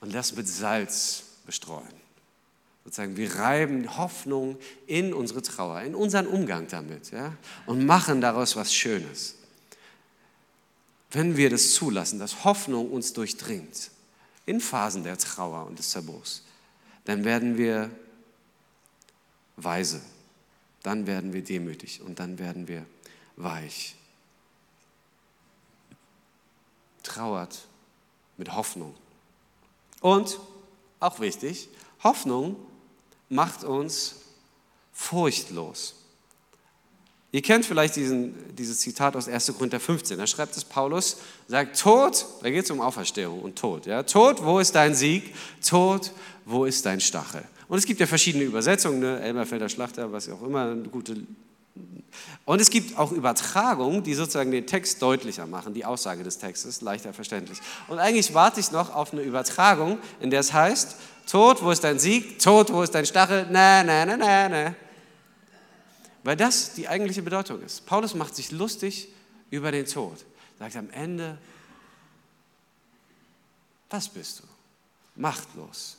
und 0.00 0.15
das 0.15 0.35
mit 0.35 0.49
Salz 0.49 1.28
bestreuen. 1.49 1.88
Sozusagen, 2.85 3.17
wir 3.17 3.37
reiben 3.37 3.97
Hoffnung 3.97 4.59
in 4.87 5.14
unsere 5.14 5.40
Trauer, 5.40 5.81
in 5.81 5.95
unseren 5.95 6.26
Umgang 6.26 6.69
damit 6.69 7.11
ja, 7.11 7.35
und 7.64 7.87
machen 7.87 8.21
daraus 8.21 8.55
was 8.55 8.75
Schönes. 8.75 9.35
Wenn 11.11 11.38
wir 11.38 11.49
das 11.49 11.73
zulassen, 11.73 12.19
dass 12.19 12.45
Hoffnung 12.45 12.90
uns 12.93 13.14
durchdringt, 13.14 13.90
in 14.45 14.61
Phasen 14.61 15.05
der 15.05 15.17
Trauer 15.17 15.67
und 15.67 15.78
des 15.78 15.88
Zerbruchs, 15.88 16.43
dann 17.07 17.25
werden 17.25 17.57
wir 17.57 17.90
weise, 19.57 20.02
dann 20.83 21.07
werden 21.07 21.33
wir 21.33 21.43
demütig 21.43 22.02
und 22.02 22.19
dann 22.19 22.38
werden 22.38 22.69
wir 22.69 22.85
weich. 23.37 23.95
Trauert 27.02 27.67
mit 28.37 28.52
Hoffnung. 28.52 28.95
Und, 30.02 30.38
auch 31.00 31.21
wichtig, 31.21 31.69
Hoffnung 32.02 32.57
macht 33.28 33.64
uns 33.64 34.17
furchtlos. 34.93 35.95
Ihr 37.31 37.43
kennt 37.43 37.67
vielleicht 37.67 37.97
diesen, 37.97 38.35
dieses 38.55 38.78
Zitat 38.78 39.14
aus 39.14 39.28
1. 39.28 39.52
Korinther 39.55 39.81
15. 39.81 40.17
Da 40.17 40.26
schreibt 40.26 40.57
es 40.57 40.64
Paulus, 40.64 41.19
sagt, 41.47 41.78
Tod, 41.78 42.25
da 42.43 42.49
geht 42.49 42.64
es 42.64 42.71
um 42.71 42.81
Auferstehung 42.81 43.43
und 43.43 43.59
Tod. 43.59 43.85
Ja? 43.85 44.02
Tod, 44.02 44.43
wo 44.43 44.59
ist 44.59 44.75
dein 44.75 44.95
Sieg? 44.95 45.35
Tod, 45.64 46.12
wo 46.47 46.64
ist 46.64 46.87
dein 46.87 47.00
Stachel? 47.00 47.45
Und 47.69 47.76
es 47.76 47.85
gibt 47.85 48.00
ja 48.00 48.07
verschiedene 48.07 48.45
Übersetzungen, 48.45 49.00
ne? 49.00 49.21
Elmerfelder 49.21 49.69
Schlachter, 49.69 50.11
was 50.11 50.28
auch 50.31 50.43
immer, 50.43 50.71
eine 50.71 50.88
gute. 50.88 51.17
Und 52.45 52.61
es 52.61 52.71
gibt 52.71 52.97
auch 52.99 53.13
Übertragungen, 53.13 54.03
die 54.03 54.15
sozusagen 54.15 54.51
den 54.51 54.67
Text 54.67 55.03
deutlicher 55.03 55.47
machen, 55.47 55.75
die 55.75 55.85
Aussage 55.85 56.25
des 56.25 56.39
Textes 56.39 56.81
leichter 56.81 57.13
verständlich. 57.13 57.59
Und 57.89 57.99
eigentlich 57.99 58.33
warte 58.33 58.61
ich 58.61 58.71
noch 58.71 58.95
auf 58.95 59.13
eine 59.13 59.23
Übertragung, 59.23 59.99
in 60.21 60.31
der 60.31 60.41
es 60.41 60.53
heißt, 60.53 60.97
Tod, 61.27 61.63
wo 61.63 61.71
ist 61.71 61.85
dein 61.85 61.99
Sieg? 61.99 62.39
Tod, 62.39 62.73
wo 62.73 62.83
ist 62.83 62.95
dein 62.95 63.05
Stachel? 63.05 63.47
Na, 63.51 63.85
na, 63.85 64.07
na, 64.07 64.17
na, 64.17 64.49
na. 64.49 64.75
Weil 66.25 66.37
das 66.37 66.75
die 66.75 66.89
eigentliche 66.89 67.23
Bedeutung 67.23 67.63
ist. 67.63 67.85
Paulus 67.85 68.15
macht 68.15 68.35
sich 68.35 68.51
lustig 68.51 69.09
über 69.51 69.71
den 69.71 69.85
Tod. 69.85 70.25
Sagt 70.59 70.77
am 70.77 70.91
Ende, 70.91 71.39
was 73.91 74.09
bist 74.09 74.41
du? 74.41 74.45
Machtlos. 75.17 75.99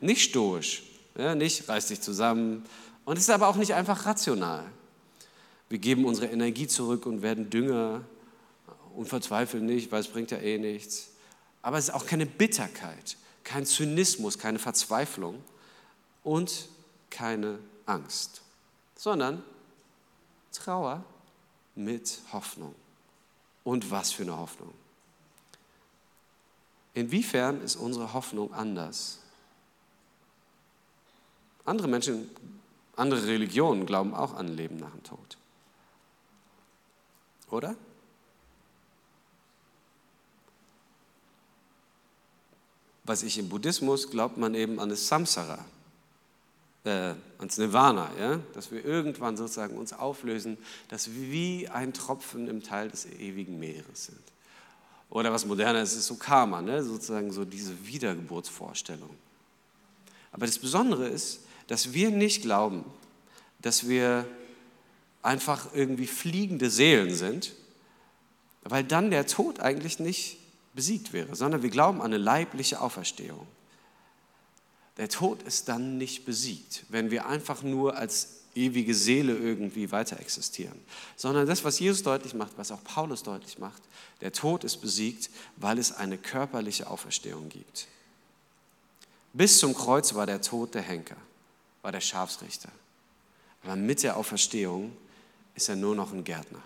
Nicht 0.00 0.30
stoisch, 0.30 0.82
ja, 1.16 1.34
nicht 1.34 1.68
reiß 1.68 1.88
dich 1.88 2.00
zusammen. 2.00 2.64
Und 3.10 3.16
es 3.16 3.24
ist 3.24 3.30
aber 3.30 3.48
auch 3.48 3.56
nicht 3.56 3.74
einfach 3.74 4.06
rational. 4.06 4.64
Wir 5.68 5.78
geben 5.78 6.04
unsere 6.04 6.28
Energie 6.28 6.68
zurück 6.68 7.06
und 7.06 7.22
werden 7.22 7.50
Dünger 7.50 8.02
und 8.94 9.08
verzweifeln 9.08 9.66
nicht, 9.66 9.90
weil 9.90 10.00
es 10.00 10.06
bringt 10.06 10.30
ja 10.30 10.38
eh 10.38 10.58
nichts. 10.58 11.08
Aber 11.60 11.76
es 11.76 11.88
ist 11.88 11.94
auch 11.94 12.06
keine 12.06 12.24
Bitterkeit 12.24 13.16
kein 13.50 13.66
Zynismus, 13.66 14.38
keine 14.38 14.60
Verzweiflung 14.60 15.42
und 16.22 16.68
keine 17.10 17.58
Angst, 17.84 18.42
sondern 18.94 19.42
Trauer 20.52 21.02
mit 21.74 22.20
Hoffnung. 22.32 22.76
Und 23.64 23.90
was 23.90 24.12
für 24.12 24.22
eine 24.22 24.38
Hoffnung. 24.38 24.72
Inwiefern 26.94 27.60
ist 27.60 27.74
unsere 27.74 28.12
Hoffnung 28.12 28.54
anders? 28.54 29.18
Andere 31.64 31.88
Menschen, 31.88 32.30
andere 33.00 33.26
Religionen 33.26 33.86
glauben 33.86 34.14
auch 34.14 34.34
an 34.34 34.48
Leben 34.48 34.76
nach 34.76 34.90
dem 34.90 35.02
Tod. 35.02 35.38
Oder? 37.50 37.74
was 43.10 43.24
ich 43.24 43.38
im 43.38 43.48
Buddhismus 43.48 44.08
glaubt 44.08 44.36
man 44.36 44.54
eben 44.54 44.78
an 44.78 44.88
das 44.88 45.08
Samsara, 45.08 45.64
äh, 46.84 47.14
ans 47.38 47.58
Nirvana, 47.58 48.08
ja? 48.16 48.38
dass 48.54 48.70
wir 48.70 48.84
irgendwann 48.84 49.36
sozusagen 49.36 49.76
uns 49.76 49.92
auflösen, 49.92 50.56
dass 50.86 51.12
wir 51.12 51.32
wie 51.32 51.68
ein 51.68 51.92
Tropfen 51.92 52.46
im 52.46 52.62
Teil 52.62 52.88
des 52.88 53.06
ewigen 53.06 53.58
Meeres 53.58 54.06
sind. 54.06 54.22
Oder 55.10 55.32
was 55.32 55.44
moderner 55.44 55.82
ist, 55.82 55.94
ist 55.94 56.06
so 56.06 56.14
Karma, 56.14 56.62
ne? 56.62 56.84
sozusagen 56.84 57.32
so 57.32 57.44
diese 57.44 57.84
Wiedergeburtsvorstellung. 57.84 59.10
Aber 60.30 60.46
das 60.46 60.60
Besondere 60.60 61.08
ist, 61.08 61.40
dass 61.70 61.92
wir 61.92 62.10
nicht 62.10 62.42
glauben, 62.42 62.84
dass 63.60 63.88
wir 63.88 64.26
einfach 65.22 65.72
irgendwie 65.72 66.08
fliegende 66.08 66.68
Seelen 66.68 67.14
sind, 67.14 67.52
weil 68.64 68.82
dann 68.82 69.12
der 69.12 69.28
Tod 69.28 69.60
eigentlich 69.60 70.00
nicht 70.00 70.38
besiegt 70.74 71.12
wäre, 71.12 71.36
sondern 71.36 71.62
wir 71.62 71.70
glauben 71.70 72.00
an 72.00 72.06
eine 72.06 72.18
leibliche 72.18 72.80
Auferstehung. 72.80 73.46
Der 74.96 75.08
Tod 75.08 75.44
ist 75.44 75.68
dann 75.68 75.96
nicht 75.96 76.24
besiegt, 76.24 76.86
wenn 76.88 77.12
wir 77.12 77.26
einfach 77.26 77.62
nur 77.62 77.96
als 77.96 78.40
ewige 78.56 78.92
Seele 78.92 79.36
irgendwie 79.36 79.92
weiter 79.92 80.18
existieren, 80.18 80.80
sondern 81.14 81.46
das, 81.46 81.62
was 81.62 81.78
Jesus 81.78 82.02
deutlich 82.02 82.34
macht, 82.34 82.50
was 82.56 82.72
auch 82.72 82.82
Paulus 82.82 83.22
deutlich 83.22 83.60
macht, 83.60 83.80
der 84.22 84.32
Tod 84.32 84.64
ist 84.64 84.78
besiegt, 84.78 85.30
weil 85.54 85.78
es 85.78 85.92
eine 85.92 86.18
körperliche 86.18 86.90
Auferstehung 86.90 87.48
gibt. 87.48 87.86
Bis 89.32 89.58
zum 89.58 89.72
Kreuz 89.72 90.14
war 90.14 90.26
der 90.26 90.42
Tod 90.42 90.74
der 90.74 90.82
Henker, 90.82 91.16
war 91.82 91.92
der 91.92 92.00
Schafsrichter. 92.00 92.70
Aber 93.62 93.76
mit 93.76 94.02
der 94.02 94.16
Auferstehung 94.16 94.96
ist 95.54 95.68
er 95.68 95.76
nur 95.76 95.94
noch 95.94 96.12
ein 96.12 96.24
Gärtner 96.24 96.62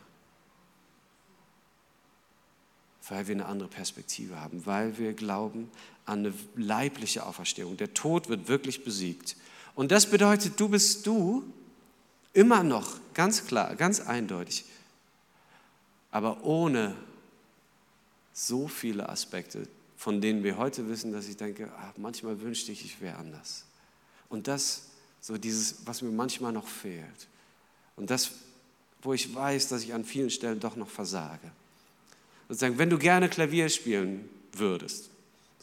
weil 3.11 3.27
wir 3.27 3.35
eine 3.35 3.47
andere 3.47 3.69
Perspektive 3.69 4.41
haben, 4.41 4.65
weil 4.67 4.99
wir 4.99 5.13
glauben 5.13 5.71
an 6.07 6.21
eine 6.21 6.35
leibliche 6.57 7.27
Auferstehung. 7.27 7.77
Der 7.77 7.95
Tod 7.95 8.29
wird 8.29 8.49
wirklich 8.49 8.85
besiegt. 8.85 9.37
Und 9.75 9.91
das 9.91 10.09
bedeutet, 10.09 10.59
du 10.59 10.69
bist 10.69 11.07
du 11.07 11.45
immer 12.33 12.63
noch, 12.63 12.99
ganz 13.13 13.47
klar, 13.47 13.75
ganz 13.77 14.01
eindeutig, 14.01 14.65
aber 16.11 16.45
ohne 16.45 16.95
so 18.33 18.69
viele 18.69 19.09
Aspekte, 19.09 19.69
von 19.97 20.21
denen 20.21 20.43
wir 20.43 20.57
heute 20.57 20.89
wissen, 20.89 21.13
dass 21.13 21.29
ich 21.29 21.37
denke, 21.37 21.71
ach, 21.79 21.93
manchmal 21.97 22.41
wünschte 22.41 22.73
ich, 22.73 22.85
ich 22.85 23.01
wäre 23.01 23.17
anders. 23.17 23.65
Und 24.29 24.49
das, 24.49 24.91
so 25.25 25.39
dieses, 25.39 25.87
was 25.87 26.03
mir 26.03 26.11
manchmal 26.11 26.53
noch 26.53 26.69
fehlt. 26.69 27.29
Und 27.97 28.11
das, 28.11 28.33
wo 29.01 29.15
ich 29.15 29.35
weiß, 29.35 29.69
dass 29.69 29.83
ich 29.83 29.95
an 29.95 30.05
vielen 30.05 30.29
Stellen 30.29 30.61
doch 30.61 30.77
noch 30.77 30.91
versage. 30.91 31.51
Sozusagen, 32.47 32.77
wenn 32.77 32.91
du 32.91 32.99
gerne 32.99 33.31
Klavier 33.31 33.71
spielen 33.71 34.29
würdest, 34.53 35.09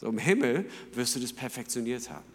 so 0.00 0.08
im 0.08 0.18
Himmel 0.18 0.68
wirst 0.94 1.14
du 1.14 1.20
das 1.20 1.32
perfektioniert 1.32 2.10
haben. 2.10 2.26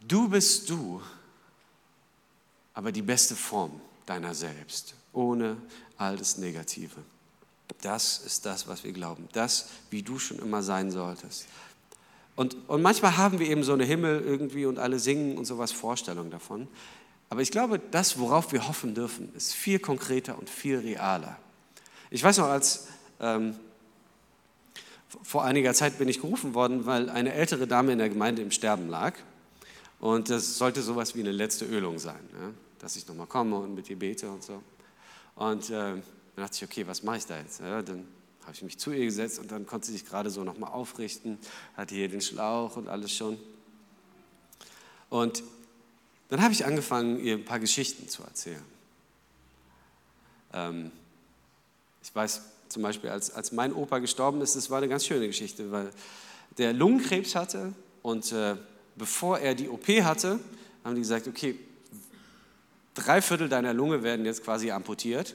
Du 0.00 0.28
bist 0.28 0.68
du, 0.68 1.00
aber 2.72 2.90
die 2.90 3.02
beste 3.02 3.36
Form 3.36 3.80
deiner 4.04 4.34
selbst, 4.34 4.96
ohne 5.12 5.56
all 5.96 6.16
das 6.16 6.38
Negative. 6.38 7.04
Das 7.82 8.18
ist 8.18 8.44
das, 8.44 8.66
was 8.66 8.82
wir 8.82 8.92
glauben. 8.92 9.28
Das, 9.32 9.68
wie 9.90 10.02
du 10.02 10.18
schon 10.18 10.40
immer 10.40 10.60
sein 10.60 10.90
solltest. 10.90 11.46
Und, 12.36 12.56
und 12.68 12.82
manchmal 12.82 13.16
haben 13.16 13.38
wir 13.38 13.48
eben 13.48 13.62
so 13.62 13.72
eine 13.72 13.84
Himmel 13.84 14.22
irgendwie 14.24 14.66
und 14.66 14.78
alle 14.78 14.98
singen 14.98 15.38
und 15.38 15.44
sowas 15.44 15.72
Vorstellung 15.72 16.30
davon. 16.30 16.66
Aber 17.30 17.42
ich 17.42 17.50
glaube, 17.50 17.80
das, 17.90 18.18
worauf 18.18 18.52
wir 18.52 18.68
hoffen 18.68 18.94
dürfen, 18.94 19.32
ist 19.34 19.54
viel 19.54 19.78
konkreter 19.78 20.38
und 20.38 20.50
viel 20.50 20.78
realer. 20.78 21.36
Ich 22.10 22.22
weiß 22.22 22.38
noch, 22.38 22.46
als 22.46 22.88
ähm, 23.20 23.56
vor 25.22 25.44
einiger 25.44 25.74
Zeit 25.74 25.98
bin 25.98 26.08
ich 26.08 26.20
gerufen 26.20 26.54
worden, 26.54 26.86
weil 26.86 27.08
eine 27.08 27.32
ältere 27.32 27.66
Dame 27.66 27.92
in 27.92 27.98
der 27.98 28.08
Gemeinde 28.08 28.42
im 28.42 28.50
Sterben 28.50 28.88
lag. 28.88 29.14
Und 30.00 30.28
das 30.28 30.58
sollte 30.58 30.82
sowas 30.82 31.14
wie 31.14 31.20
eine 31.20 31.32
letzte 31.32 31.64
Ölung 31.64 31.98
sein, 31.98 32.20
ja? 32.32 32.50
dass 32.78 32.96
ich 32.96 33.06
nochmal 33.06 33.26
komme 33.26 33.56
und 33.56 33.74
mit 33.74 33.88
ihr 33.88 33.98
bete 33.98 34.28
und 34.28 34.42
so. 34.42 34.62
Und 35.36 35.70
äh, 35.70 35.72
dann 35.72 36.02
dachte 36.36 36.56
ich, 36.56 36.64
okay, 36.64 36.86
was 36.86 37.02
mache 37.02 37.18
ich 37.18 37.26
da 37.26 37.38
jetzt? 37.38 37.60
Ja, 37.60 37.80
dann 37.80 38.06
habe 38.44 38.52
ich 38.54 38.62
mich 38.62 38.78
zu 38.78 38.92
ihr 38.92 39.04
gesetzt 39.04 39.38
und 39.38 39.50
dann 39.50 39.66
konnte 39.66 39.86
sie 39.86 39.92
sich 39.92 40.06
gerade 40.06 40.30
so 40.30 40.44
nochmal 40.44 40.70
aufrichten, 40.70 41.38
hatte 41.76 41.94
hier 41.94 42.08
den 42.08 42.20
Schlauch 42.20 42.76
und 42.76 42.88
alles 42.88 43.12
schon. 43.12 43.38
Und 45.10 45.42
dann 46.28 46.42
habe 46.42 46.52
ich 46.52 46.64
angefangen, 46.64 47.20
ihr 47.20 47.34
ein 47.34 47.44
paar 47.44 47.60
Geschichten 47.60 48.08
zu 48.08 48.22
erzählen. 48.22 48.64
Ähm, 50.52 50.90
ich 52.02 52.14
weiß 52.14 52.42
zum 52.68 52.82
Beispiel, 52.82 53.10
als, 53.10 53.30
als 53.30 53.52
mein 53.52 53.72
Opa 53.72 53.98
gestorben 53.98 54.40
ist, 54.40 54.56
das 54.56 54.70
war 54.70 54.78
eine 54.78 54.88
ganz 54.88 55.06
schöne 55.06 55.26
Geschichte, 55.26 55.70
weil 55.70 55.90
der 56.58 56.72
Lungenkrebs 56.72 57.34
hatte 57.34 57.72
und 58.02 58.32
äh, 58.32 58.56
bevor 58.96 59.38
er 59.38 59.54
die 59.54 59.68
OP 59.68 59.86
hatte, 59.88 60.38
haben 60.82 60.94
die 60.94 61.00
gesagt, 61.00 61.28
okay, 61.28 61.58
drei 62.94 63.22
Viertel 63.22 63.48
deiner 63.48 63.72
Lunge 63.72 64.02
werden 64.02 64.24
jetzt 64.24 64.44
quasi 64.44 64.70
amputiert, 64.70 65.34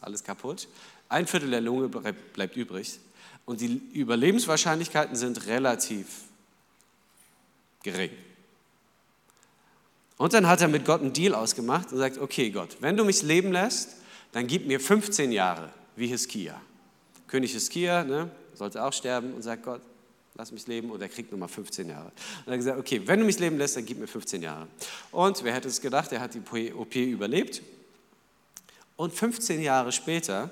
alles 0.00 0.24
kaputt, 0.24 0.68
ein 1.08 1.26
Viertel 1.26 1.50
der 1.50 1.60
Lunge 1.60 1.88
bleibt 1.88 2.56
übrig 2.56 2.98
und 3.44 3.60
die 3.60 3.80
Überlebenswahrscheinlichkeiten 3.92 5.16
sind 5.16 5.46
relativ 5.46 6.06
gering. 7.82 8.10
Und 10.16 10.32
dann 10.32 10.46
hat 10.46 10.60
er 10.60 10.68
mit 10.68 10.84
Gott 10.84 11.00
einen 11.00 11.12
Deal 11.12 11.34
ausgemacht 11.34 11.92
und 11.92 11.98
sagt, 11.98 12.18
okay 12.18 12.50
Gott, 12.50 12.76
wenn 12.80 12.96
du 12.96 13.04
mich 13.04 13.22
leben 13.22 13.52
lässt, 13.52 13.96
dann 14.32 14.46
gib 14.46 14.66
mir 14.66 14.80
15 14.80 15.32
Jahre 15.32 15.70
wie 15.96 16.06
Hiskia. 16.06 16.60
König 17.26 17.52
Hiskia 17.52 18.04
ne, 18.04 18.30
sollte 18.54 18.82
auch 18.84 18.92
sterben 18.92 19.34
und 19.34 19.42
sagt 19.42 19.64
Gott, 19.64 19.80
lass 20.34 20.50
mich 20.50 20.66
leben 20.66 20.90
und 20.90 21.00
er 21.00 21.08
kriegt 21.08 21.30
nochmal 21.30 21.48
15 21.48 21.88
Jahre. 21.88 22.06
Und 22.06 22.46
er 22.46 22.52
hat 22.52 22.58
gesagt, 22.58 22.78
okay, 22.78 23.02
wenn 23.06 23.20
du 23.20 23.26
mich 23.26 23.38
leben 23.38 23.58
lässt, 23.58 23.76
dann 23.76 23.84
gib 23.84 23.98
mir 23.98 24.08
15 24.08 24.42
Jahre. 24.42 24.66
Und 25.10 25.42
wer 25.44 25.54
hätte 25.54 25.68
es 25.68 25.80
gedacht, 25.80 26.12
er 26.12 26.20
hat 26.20 26.34
die 26.34 26.72
OP 26.72 26.94
überlebt. 26.96 27.62
Und 28.96 29.12
15 29.12 29.60
Jahre 29.60 29.92
später 29.92 30.50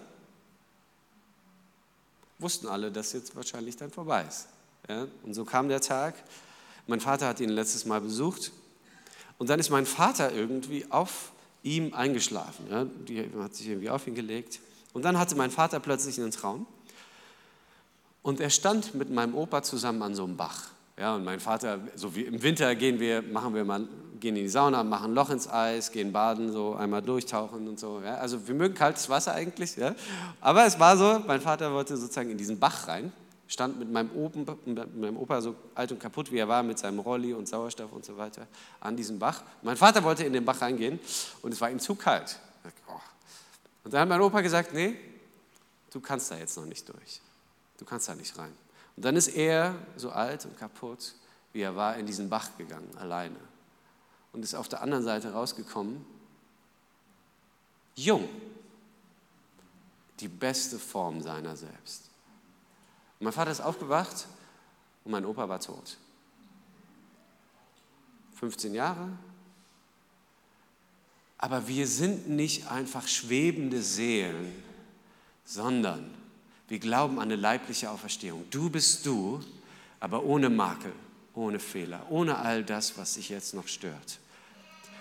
wussten 2.43 2.67
alle, 2.67 2.91
dass 2.91 3.13
jetzt 3.13 3.35
wahrscheinlich 3.35 3.77
dann 3.77 3.91
vorbei 3.91 4.25
ist. 4.29 4.49
Ja? 4.89 5.07
Und 5.23 5.35
so 5.35 5.45
kam 5.45 5.69
der 5.69 5.81
Tag. 5.81 6.15
Mein 6.87 7.01
Vater 7.01 7.29
hat 7.29 7.41
ihn 7.41 7.51
letztes 7.51 7.85
Mal 7.87 8.01
besucht. 8.01 8.53
Und 9.39 9.49
dann 9.49 9.59
ist 9.59 9.71
mein 9.71 9.87
Vater 9.87 10.33
irgendwie 10.33 10.91
auf 10.91 11.33
ihm 11.63 11.95
eingeschlafen. 11.95 12.67
Ja? 12.71 12.85
Die 12.85 13.31
hat 13.39 13.55
sich 13.55 13.69
irgendwie 13.69 13.91
auf 13.91 14.07
ihn 14.07 14.15
gelegt. 14.15 14.61
Und 14.93 15.03
dann 15.05 15.19
hatte 15.19 15.37
mein 15.37 15.51
Vater 15.51 15.81
plötzlich 15.81 16.21
einen 16.21 16.33
Traum. 16.33 16.67
Und 18.23 18.41
er 18.41 18.51
stand 18.51 18.95
mit 18.95 19.11
meinem 19.11 19.35
Opa 19.35 19.63
zusammen 19.63 20.03
an 20.03 20.15
so 20.15 20.25
einem 20.25 20.37
Bach. 20.37 20.71
Ja, 20.99 21.15
und 21.15 21.25
mein 21.25 21.41
Vater, 21.41 21.81
so 21.95 22.15
wie 22.15 22.23
im 22.23 22.43
Winter 22.43 22.75
gehen 22.75 23.01
wir, 23.01 23.23
machen 23.23 23.55
wir 23.55 23.65
mal, 23.65 23.89
gehen 24.21 24.37
in 24.37 24.45
die 24.45 24.49
Sauna, 24.49 24.85
machen 24.85 25.11
ein 25.11 25.15
Loch 25.15 25.31
ins 25.31 25.49
Eis, 25.49 25.91
gehen 25.91 26.13
baden, 26.13 26.53
so 26.53 26.75
einmal 26.75 27.03
durchtauchen 27.03 27.67
und 27.67 27.81
so. 27.81 28.01
Ja. 28.05 28.17
Also 28.17 28.47
wir 28.47 28.55
mögen 28.55 28.75
kaltes 28.75 29.09
Wasser 29.09 29.35
eigentlich, 29.35 29.77
ja. 29.77 29.95
Aber 30.41 30.65
es 30.65 30.79
war 30.79 30.97
so, 30.97 31.21
mein 31.27 31.41
Vater 31.41 31.73
wollte 31.73 31.97
sozusagen 31.97 32.31
in 32.31 32.39
diesen 32.39 32.59
Bach 32.59 32.87
rein, 32.89 33.13
stand 33.49 33.79
mit 33.79 33.91
meinem, 33.91 34.11
Open, 34.17 34.47
mit 34.65 34.97
meinem 34.97 35.17
Opa 35.17 35.41
so 35.41 35.57
alt 35.75 35.93
und 35.93 35.99
kaputt, 35.99 36.31
wie 36.31 36.39
er 36.39 36.47
war, 36.47 36.63
mit 36.63 36.79
seinem 36.79 37.01
Rolli 37.01 37.33
und 37.33 37.49
Sauerstoff 37.49 37.91
und 37.91 38.05
so 38.05 38.17
weiter, 38.17 38.47
an 38.81 38.97
diesen 38.97 39.19
Bach. 39.19 39.43
Mein 39.63 39.77
Vater 39.77 40.05
wollte 40.05 40.25
in 40.25 40.33
den 40.33 40.45
Bach 40.45 40.61
reingehen 40.61 41.01
und 41.43 41.53
es 41.53 41.61
war 41.61 41.71
ihm 41.71 41.81
zu 41.81 41.95
kalt. 41.95 42.39
Oh. 42.87 42.93
Und 43.85 43.93
dann 43.93 44.03
hat 44.03 44.09
mein 44.09 44.21
Opa 44.21 44.41
gesagt, 44.41 44.73
nee, 44.73 44.95
du 45.91 46.01
kannst 46.01 46.31
da 46.31 46.37
jetzt 46.37 46.57
noch 46.57 46.67
nicht 46.67 46.89
durch. 46.89 47.21
Du 47.79 47.85
kannst 47.85 48.09
da 48.09 48.15
nicht 48.15 48.39
rein. 48.39 48.53
Und 48.97 49.05
dann 49.05 49.17
ist 49.17 49.29
er, 49.29 49.75
so 49.97 50.11
alt 50.11 50.45
und 50.45 50.57
kaputt, 50.59 51.15
wie 51.53 51.61
er 51.61 51.77
war, 51.77 51.97
in 51.97 52.07
diesen 52.07 52.29
Bach 52.29 52.57
gegangen, 52.59 52.91
alleine. 52.99 53.37
Und 54.33 54.43
ist 54.43 54.55
auf 54.55 54.69
der 54.69 54.83
anderen 54.83 55.05
Seite 55.05 55.33
rausgekommen, 55.33 56.05
jung, 57.95 58.29
die 60.21 60.29
beste 60.29 60.79
Form 60.79 61.21
seiner 61.21 61.57
selbst. 61.57 62.11
Und 63.19 63.25
mein 63.25 63.33
Vater 63.33 63.51
ist 63.51 63.61
aufgewacht 63.61 64.27
und 65.05 65.13
mein 65.13 65.25
Opa 65.25 65.49
war 65.49 65.61
tot. 65.61 65.99
15 68.37 68.75
Jahre. 68.75 69.09
Aber 71.39 71.67
wir 71.69 71.87
sind 71.87 72.29
nicht 72.29 72.71
einfach 72.71 73.07
schwebende 73.07 73.83
Seelen, 73.83 74.53
sondern 75.45 76.22
wir 76.69 76.79
glauben 76.79 77.19
an 77.19 77.25
eine 77.25 77.37
leibliche 77.37 77.91
Auferstehung. 77.91 78.45
Du 78.51 78.71
bist 78.71 79.05
du, 79.05 79.41
aber 80.01 80.25
ohne 80.25 80.49
Makel, 80.49 80.93
ohne 81.35 81.59
Fehler, 81.59 82.07
ohne 82.11 82.37
all 82.39 82.65
das, 82.65 82.97
was 82.97 83.15
sich 83.15 83.29
jetzt 83.29 83.55
noch 83.55 83.69
stört. 83.69 84.19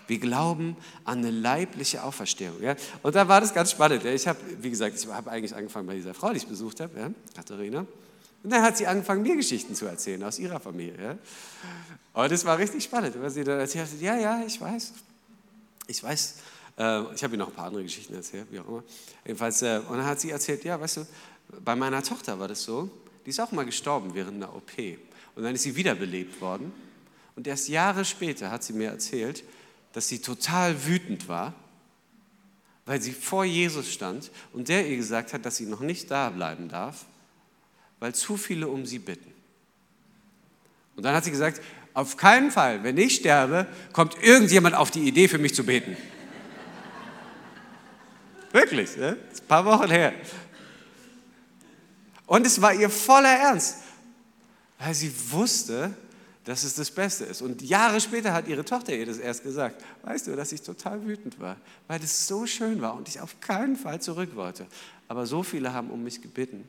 Wir 0.07 0.19
glauben 0.19 0.75
an 1.05 1.19
eine 1.19 1.31
leibliche 1.31 2.03
Auferstehung. 2.03 2.61
Ja? 2.61 2.75
Und 3.01 3.15
da 3.15 3.27
war 3.27 3.39
das 3.39 3.53
ganz 3.53 3.71
spannend. 3.71 4.03
Ja? 4.03 4.11
Ich 4.11 4.27
habe, 4.27 4.39
wie 4.59 4.69
gesagt, 4.69 4.97
ich 4.97 5.07
habe 5.07 5.31
eigentlich 5.31 5.55
angefangen 5.55 5.87
bei 5.87 5.95
dieser 5.95 6.13
Frau, 6.13 6.31
die 6.31 6.37
ich 6.37 6.47
besucht 6.47 6.81
habe, 6.81 6.99
ja? 6.99 7.11
Katharina. 7.35 7.85
Und 8.43 8.49
dann 8.49 8.61
hat 8.61 8.75
sie 8.75 8.87
angefangen, 8.87 9.21
mir 9.21 9.35
Geschichten 9.35 9.75
zu 9.75 9.85
erzählen 9.85 10.21
aus 10.23 10.39
ihrer 10.39 10.59
Familie. 10.59 11.01
Ja? 11.01 11.17
Und 12.13 12.31
das 12.31 12.43
war 12.43 12.57
richtig 12.57 12.83
spannend, 12.83 13.15
weil 13.21 13.29
sie 13.29 13.43
dann 13.43 13.59
erzählt 13.59 13.87
hat, 13.89 14.01
ja, 14.01 14.17
ja, 14.17 14.43
ich 14.45 14.59
weiß. 14.59 14.93
Ich 15.87 16.03
weiß, 16.03 16.35
äh, 16.77 17.13
ich 17.13 17.23
habe 17.23 17.35
ihr 17.35 17.37
noch 17.37 17.49
ein 17.49 17.53
paar 17.53 17.67
andere 17.67 17.83
Geschichten 17.83 18.13
erzählt, 18.13 18.47
wie 18.51 18.59
auch 18.59 18.67
immer. 18.67 18.83
Jedenfalls, 19.25 19.61
äh, 19.61 19.79
und 19.87 19.97
dann 19.97 20.05
hat 20.05 20.19
sie 20.19 20.31
erzählt, 20.31 20.63
ja, 20.63 20.79
weißt 20.79 20.97
du, 20.97 21.07
bei 21.63 21.75
meiner 21.75 22.01
Tochter 22.03 22.39
war 22.39 22.47
das 22.47 22.63
so, 22.63 22.89
die 23.25 23.29
ist 23.29 23.39
auch 23.39 23.51
mal 23.51 23.65
gestorben 23.65 24.13
während 24.13 24.43
einer 24.43 24.55
OP. 24.55 24.71
Und 25.35 25.43
dann 25.43 25.55
ist 25.55 25.63
sie 25.63 25.75
wiederbelebt 25.75 26.41
worden. 26.41 26.71
Und 27.35 27.47
erst 27.47 27.69
Jahre 27.69 28.05
später 28.05 28.51
hat 28.51 28.63
sie 28.63 28.73
mir 28.73 28.89
erzählt, 28.89 29.43
dass 29.93 30.07
sie 30.07 30.19
total 30.19 30.85
wütend 30.85 31.27
war, 31.27 31.53
weil 32.85 33.01
sie 33.01 33.11
vor 33.11 33.45
Jesus 33.45 33.91
stand 33.91 34.31
und 34.53 34.69
der 34.69 34.87
ihr 34.87 34.97
gesagt 34.97 35.33
hat, 35.33 35.45
dass 35.45 35.57
sie 35.57 35.65
noch 35.65 35.81
nicht 35.81 36.09
da 36.09 36.29
bleiben 36.29 36.69
darf, 36.69 37.05
weil 37.99 38.13
zu 38.15 38.37
viele 38.37 38.67
um 38.67 38.85
sie 38.85 38.99
bitten. 38.99 39.31
Und 40.95 41.03
dann 41.03 41.15
hat 41.15 41.23
sie 41.23 41.31
gesagt, 41.31 41.61
auf 41.93 42.17
keinen 42.17 42.51
Fall, 42.51 42.83
wenn 42.83 42.97
ich 42.97 43.15
sterbe, 43.15 43.67
kommt 43.93 44.21
irgendjemand 44.21 44.75
auf 44.75 44.91
die 44.91 45.01
Idee, 45.01 45.27
für 45.27 45.37
mich 45.37 45.53
zu 45.53 45.65
beten. 45.65 45.95
Wirklich, 48.51 48.97
ne? 48.97 49.17
das 49.29 49.39
ist 49.39 49.43
ein 49.43 49.47
paar 49.47 49.65
Wochen 49.65 49.89
her. 49.89 50.13
Und 52.31 52.47
es 52.47 52.61
war 52.61 52.73
ihr 52.73 52.89
voller 52.89 53.27
Ernst, 53.27 53.79
weil 54.79 54.95
sie 54.95 55.11
wusste, 55.31 55.93
dass 56.45 56.63
es 56.63 56.75
das 56.75 56.89
Beste 56.89 57.25
ist. 57.25 57.41
Und 57.41 57.61
Jahre 57.61 57.99
später 57.99 58.31
hat 58.31 58.47
ihre 58.47 58.63
Tochter 58.63 58.95
ihr 58.95 59.05
das 59.05 59.17
erst 59.17 59.43
gesagt. 59.43 59.83
Weißt 60.03 60.27
du, 60.27 60.35
dass 60.37 60.53
ich 60.53 60.61
total 60.61 61.05
wütend 61.05 61.41
war, 61.41 61.57
weil 61.89 62.01
es 62.01 62.29
so 62.29 62.45
schön 62.45 62.81
war 62.81 62.95
und 62.95 63.09
ich 63.09 63.19
auf 63.19 63.41
keinen 63.41 63.75
Fall 63.75 64.01
zurück 64.01 64.33
wollte. 64.37 64.65
Aber 65.09 65.25
so 65.25 65.43
viele 65.43 65.73
haben 65.73 65.89
um 65.89 66.05
mich 66.05 66.21
gebeten. 66.21 66.63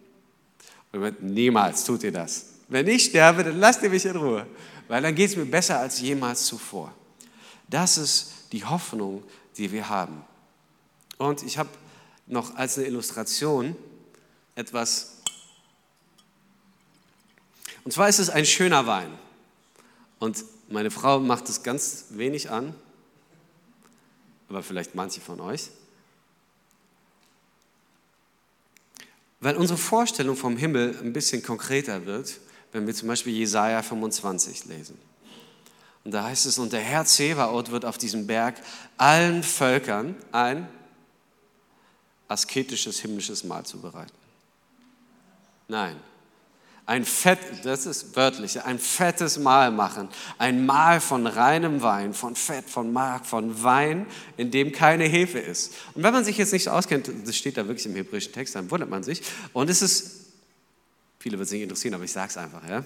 Und 0.90 1.22
niemals 1.22 1.84
tut 1.84 2.02
ihr 2.02 2.12
das. 2.12 2.46
Wenn 2.66 2.88
ich 2.88 3.04
sterbe, 3.04 3.44
dann 3.44 3.60
lasst 3.60 3.84
ihr 3.84 3.90
mich 3.90 4.04
in 4.04 4.16
Ruhe, 4.16 4.44
weil 4.88 5.00
dann 5.00 5.14
geht 5.14 5.30
es 5.30 5.36
mir 5.36 5.46
besser 5.46 5.78
als 5.78 6.00
jemals 6.00 6.44
zuvor. 6.44 6.92
Das 7.68 7.98
ist 7.98 8.32
die 8.50 8.64
Hoffnung, 8.64 9.22
die 9.56 9.70
wir 9.70 9.88
haben. 9.88 10.24
Und 11.18 11.44
ich 11.44 11.56
habe 11.56 11.70
noch 12.26 12.56
als 12.56 12.78
eine 12.78 12.88
Illustration 12.88 13.76
etwas 14.56 15.11
und 17.84 17.92
zwar 17.92 18.08
ist 18.08 18.18
es 18.18 18.30
ein 18.30 18.46
schöner 18.46 18.86
Wein. 18.86 19.10
Und 20.18 20.44
meine 20.68 20.90
Frau 20.90 21.20
macht 21.20 21.48
es 21.48 21.62
ganz 21.62 22.06
wenig 22.10 22.50
an, 22.50 22.74
aber 24.48 24.62
vielleicht 24.62 24.94
manche 24.94 25.20
von 25.20 25.40
euch. 25.40 25.70
Weil 29.40 29.56
unsere 29.56 29.78
Vorstellung 29.78 30.36
vom 30.36 30.56
Himmel 30.56 30.96
ein 31.02 31.12
bisschen 31.12 31.42
konkreter 31.42 32.06
wird, 32.06 32.38
wenn 32.70 32.86
wir 32.86 32.94
zum 32.94 33.08
Beispiel 33.08 33.34
Jesaja 33.34 33.82
25 33.82 34.66
lesen. 34.66 34.98
Und 36.04 36.12
da 36.12 36.24
heißt 36.24 36.46
es, 36.46 36.58
und 36.58 36.72
der 36.72 36.80
Herr 36.80 37.04
Zebaoth 37.04 37.70
wird 37.70 37.84
auf 37.84 37.98
diesem 37.98 38.26
Berg 38.26 38.60
allen 38.96 39.42
Völkern 39.42 40.16
ein 40.32 40.68
asketisches 42.28 43.00
himmlisches 43.00 43.44
Mahl 43.44 43.64
zubereiten. 43.64 44.12
Nein, 45.68 45.96
ein 46.84 47.04
fett, 47.04 47.38
das 47.62 47.86
ist 47.86 48.16
wörtlich, 48.16 48.62
ein 48.62 48.78
fettes 48.78 49.38
Mahl 49.38 49.70
machen. 49.70 50.08
Ein 50.38 50.66
Mahl 50.66 51.00
von 51.00 51.26
reinem 51.26 51.80
Wein, 51.82 52.12
von 52.12 52.34
Fett, 52.34 52.68
von 52.68 52.92
Mark, 52.92 53.24
von 53.24 53.62
Wein, 53.62 54.06
in 54.36 54.50
dem 54.50 54.72
keine 54.72 55.04
Hefe 55.04 55.38
ist. 55.38 55.74
Und 55.94 56.02
wenn 56.02 56.12
man 56.12 56.24
sich 56.24 56.38
jetzt 56.38 56.52
nicht 56.52 56.68
auskennt, 56.68 57.10
das 57.24 57.36
steht 57.36 57.56
da 57.56 57.68
wirklich 57.68 57.86
im 57.86 57.94
hebräischen 57.94 58.32
Text, 58.32 58.56
dann 58.56 58.70
wundert 58.70 58.90
man 58.90 59.04
sich. 59.04 59.22
Und 59.52 59.70
es 59.70 59.80
ist, 59.80 60.26
viele 61.20 61.38
wird 61.38 61.46
es 61.46 61.52
nicht 61.52 61.62
interessieren, 61.62 61.94
aber 61.94 62.04
ich 62.04 62.12
sage 62.12 62.30
es 62.30 62.36
einfach, 62.36 62.68
ja. 62.68 62.84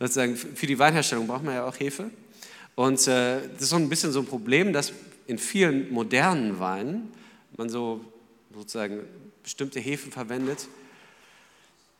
Sozusagen, 0.00 0.36
für 0.36 0.66
die 0.66 0.78
Weinherstellung 0.78 1.26
braucht 1.26 1.44
man 1.44 1.54
ja 1.54 1.64
auch 1.66 1.78
Hefe. 1.78 2.10
Und 2.76 3.06
äh, 3.08 3.40
das 3.52 3.62
ist 3.62 3.70
so 3.70 3.76
ein 3.76 3.88
bisschen 3.88 4.12
so 4.12 4.20
ein 4.20 4.26
Problem, 4.26 4.72
dass 4.72 4.92
in 5.26 5.38
vielen 5.38 5.92
modernen 5.92 6.60
Weinen 6.60 7.12
man 7.56 7.68
so 7.68 8.04
sozusagen 8.54 9.00
bestimmte 9.42 9.80
Hefen 9.80 10.12
verwendet, 10.12 10.68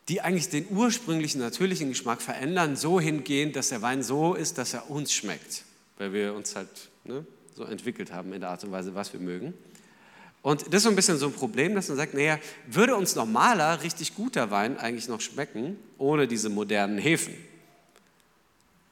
die 0.09 0.23
eigentlich 0.23 0.49
den 0.49 0.67
ursprünglichen 0.71 1.41
natürlichen 1.41 1.91
Geschmack 1.91 2.23
verändern, 2.23 2.77
so 2.77 2.99
hingehend, 2.99 3.57
dass 3.57 3.69
der 3.69 3.83
Wein 3.83 4.03
so 4.03 4.35
ist, 4.35 4.57
dass 4.59 4.73
er 4.75 4.91
uns 4.91 5.13
schmeckt, 5.13 5.65
weil 5.99 6.13
wir 6.13 6.35
uns 6.35 6.57
halt 6.57 6.69
ne, 7.05 7.27
so 7.55 7.65
entwickelt 7.65 8.13
haben 8.13 8.33
in 8.33 8.41
der 8.41 8.51
Art 8.51 8.65
und 8.65 8.73
Weise, 8.73 8.95
was 8.95 9.13
wir 9.13 9.21
mögen. 9.21 9.53
Und 10.41 10.63
das 10.69 10.77
ist 10.77 10.83
so 10.85 10.89
ein 10.89 10.97
bisschen 10.97 11.19
so 11.19 11.27
ein 11.27 11.33
Problem, 11.33 11.75
dass 11.75 11.89
man 11.89 11.97
sagt, 11.97 12.15
naja, 12.15 12.39
würde 12.69 12.97
uns 12.97 13.15
normaler, 13.17 13.83
richtig 13.83 14.15
guter 14.15 14.51
Wein 14.51 14.79
eigentlich 14.79 15.09
noch 15.09 15.21
schmecken, 15.21 15.77
ohne 15.99 16.27
diese 16.27 16.49
modernen 16.49 16.97
Hefen? 16.97 17.35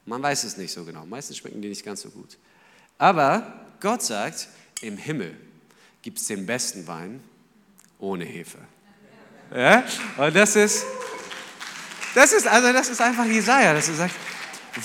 Man 0.05 0.21
weiß 0.21 0.43
es 0.43 0.57
nicht 0.57 0.71
so 0.71 0.83
genau. 0.83 1.05
Meistens 1.05 1.37
schmecken 1.37 1.61
die 1.61 1.69
nicht 1.69 1.83
ganz 1.83 2.01
so 2.01 2.09
gut. 2.09 2.37
Aber 2.97 3.65
Gott 3.79 4.03
sagt, 4.03 4.49
im 4.81 4.97
Himmel 4.97 5.35
gibt 6.01 6.19
es 6.19 6.27
den 6.27 6.45
besten 6.45 6.85
Wein 6.87 7.21
ohne 7.99 8.23
Hefe. 8.25 8.59
Ja? 9.55 9.83
Und 10.17 10.35
das 10.35 10.55
ist, 10.55 10.85
das 12.15 12.33
ist, 12.33 12.47
also 12.47 12.73
das 12.73 12.89
ist 12.89 13.01
einfach 13.01 13.25
Jesaja, 13.25 13.73
dass 13.73 13.87
er 13.89 13.95
sagt, 13.95 14.15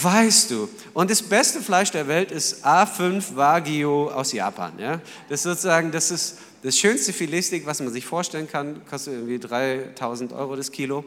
weißt 0.00 0.50
du. 0.50 0.68
Und 0.94 1.10
das 1.10 1.22
beste 1.22 1.60
Fleisch 1.60 1.90
der 1.90 2.08
Welt 2.08 2.30
ist 2.30 2.64
A5 2.64 3.36
Wagyu 3.36 4.08
aus 4.08 4.32
Japan. 4.32 4.78
Ja? 4.78 5.00
Das 5.28 5.40
ist 5.40 5.44
sozusagen, 5.44 5.92
das 5.92 6.10
ist 6.10 6.38
das 6.62 6.78
schönste 6.78 7.12
Filetsteak, 7.12 7.66
was 7.66 7.80
man 7.80 7.92
sich 7.92 8.06
vorstellen 8.06 8.48
kann, 8.48 8.86
kostet 8.86 9.14
irgendwie 9.14 9.38
3000 9.38 10.32
Euro 10.32 10.56
das 10.56 10.70
Kilo. 10.70 11.04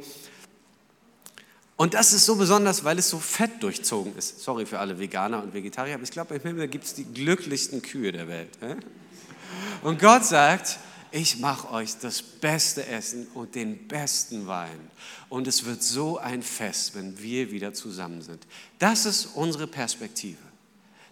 Und 1.77 1.93
das 1.93 2.13
ist 2.13 2.25
so 2.25 2.35
besonders, 2.35 2.83
weil 2.83 2.99
es 2.99 3.09
so 3.09 3.19
fett 3.19 3.61
durchzogen 3.61 4.17
ist. 4.17 4.39
Sorry 4.39 4.65
für 4.65 4.79
alle 4.79 4.97
Veganer 4.97 5.43
und 5.43 5.53
Vegetarier, 5.53 5.95
aber 5.95 6.03
ich 6.03 6.11
glaube, 6.11 6.35
im 6.35 6.41
Himmel 6.41 6.67
gibt 6.67 6.85
es 6.85 6.93
die 6.93 7.05
glücklichsten 7.05 7.81
Kühe 7.81 8.11
der 8.11 8.27
Welt. 8.27 8.49
Und 9.81 9.99
Gott 9.99 10.25
sagt, 10.25 10.77
ich 11.15 11.39
mache 11.39 11.71
euch 11.71 11.97
das 11.99 12.21
beste 12.21 12.86
Essen 12.88 13.28
und 13.36 13.56
den 13.56 13.88
besten 13.88 14.47
Wein. 14.47 14.91
Und 15.30 15.47
es 15.47 15.63
wird 15.63 15.82
so 15.82 16.17
ein 16.17 16.43
Fest, 16.43 16.93
wenn 16.93 17.17
wir 17.21 17.51
wieder 17.51 17.73
zusammen 17.73 18.21
sind. 18.21 18.45
Das 18.80 19.06
ist 19.06 19.28
unsere 19.28 19.65
Perspektive. 19.65 20.41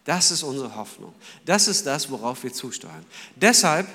Das 0.04 0.30
ist 0.30 0.44
unsere 0.44 0.76
Hoffnung. 0.76 1.16
Das 1.46 1.70
ist 1.70 1.86
das, 1.86 2.12
worauf 2.12 2.44
wir 2.44 2.52
zusteuern. 2.52 3.06
Deshalb 3.38 3.88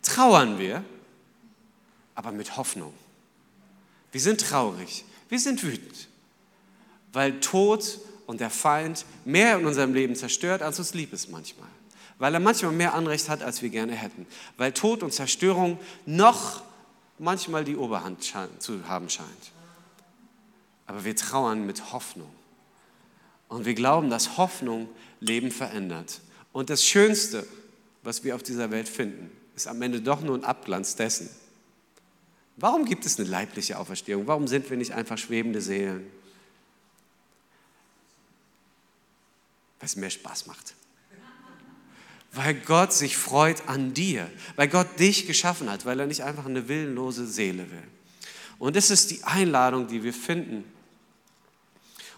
trauern 0.00 0.60
wir, 0.60 0.84
aber 2.14 2.30
mit 2.30 2.56
Hoffnung. 2.56 2.94
Wir 4.12 4.20
sind 4.20 4.40
traurig, 4.40 5.04
wir 5.28 5.40
sind 5.40 5.60
wütend, 5.64 6.06
weil 7.12 7.40
Tod 7.40 7.98
und 8.26 8.40
der 8.40 8.50
Feind 8.50 9.04
mehr 9.24 9.58
in 9.58 9.66
unserem 9.66 9.92
Leben 9.92 10.14
zerstört, 10.14 10.62
als 10.62 10.78
uns 10.78 10.94
lieb 10.94 11.12
ist 11.12 11.28
manchmal. 11.32 11.68
Weil 12.18 12.34
er 12.34 12.40
manchmal 12.40 12.72
mehr 12.72 12.94
Anrecht 12.94 13.28
hat, 13.28 13.42
als 13.42 13.62
wir 13.62 13.68
gerne 13.68 13.92
hätten. 13.92 14.26
Weil 14.56 14.72
Tod 14.72 15.02
und 15.02 15.12
Zerstörung 15.12 15.78
noch 16.06 16.62
manchmal 17.18 17.64
die 17.64 17.76
Oberhand 17.76 18.22
zu 18.58 18.88
haben 18.88 19.08
scheint. 19.10 19.52
Aber 20.86 21.04
wir 21.04 21.16
trauern 21.16 21.66
mit 21.66 21.92
Hoffnung. 21.92 22.30
Und 23.48 23.64
wir 23.64 23.74
glauben, 23.74 24.10
dass 24.10 24.38
Hoffnung 24.38 24.88
Leben 25.20 25.50
verändert. 25.50 26.20
Und 26.52 26.70
das 26.70 26.84
Schönste, 26.84 27.46
was 28.02 28.24
wir 28.24 28.34
auf 28.34 28.42
dieser 28.42 28.70
Welt 28.70 28.88
finden, 28.88 29.30
ist 29.54 29.66
am 29.66 29.80
Ende 29.82 30.00
doch 30.00 30.20
nur 30.20 30.36
ein 30.36 30.44
Abglanz 30.44 30.96
dessen. 30.96 31.28
Warum 32.56 32.86
gibt 32.86 33.04
es 33.04 33.18
eine 33.18 33.28
leibliche 33.28 33.78
Auferstehung? 33.78 34.26
Warum 34.26 34.48
sind 34.48 34.68
wir 34.70 34.76
nicht 34.76 34.92
einfach 34.92 35.18
schwebende 35.18 35.60
Seelen? 35.60 36.10
Weil 39.78 39.86
es 39.86 39.96
mehr 39.96 40.10
Spaß 40.10 40.46
macht. 40.46 40.74
Weil 42.36 42.54
Gott 42.54 42.92
sich 42.92 43.16
freut 43.16 43.68
an 43.68 43.92
dir, 43.94 44.30
weil 44.54 44.68
Gott 44.68 44.98
dich 44.98 45.26
geschaffen 45.26 45.70
hat, 45.70 45.84
weil 45.84 45.98
er 45.98 46.06
nicht 46.06 46.22
einfach 46.22 46.46
eine 46.46 46.68
willenlose 46.68 47.26
Seele 47.26 47.70
will. 47.70 47.82
Und 48.58 48.76
das 48.76 48.90
ist 48.90 49.10
die 49.10 49.24
Einladung, 49.24 49.88
die 49.88 50.02
wir 50.02 50.14
finden 50.14 50.64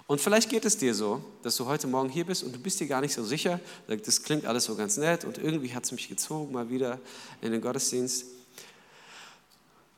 und 0.09 0.23
vielleicht 0.23 0.49
geht 0.49 0.65
es 0.65 0.79
dir 0.79 0.95
so, 0.95 1.23
dass 1.43 1.57
du 1.57 1.67
heute 1.67 1.87
Morgen 1.87 2.09
hier 2.09 2.25
bist 2.25 2.43
und 2.43 2.55
du 2.55 2.59
bist 2.59 2.81
dir 2.81 2.87
gar 2.87 3.03
nicht 3.03 3.13
so 3.13 3.23
sicher. 3.23 3.61
Das 3.87 4.23
klingt 4.23 4.47
alles 4.47 4.65
so 4.65 4.75
ganz 4.75 4.97
nett 4.97 5.27
und 5.27 5.37
irgendwie 5.37 5.75
hat 5.75 5.85
es 5.85 5.93
mich 5.93 6.09
gezogen 6.09 6.51
mal 6.51 6.71
wieder 6.71 6.99
in 7.43 7.53
den 7.53 7.61
Gottesdienst. 7.61 8.25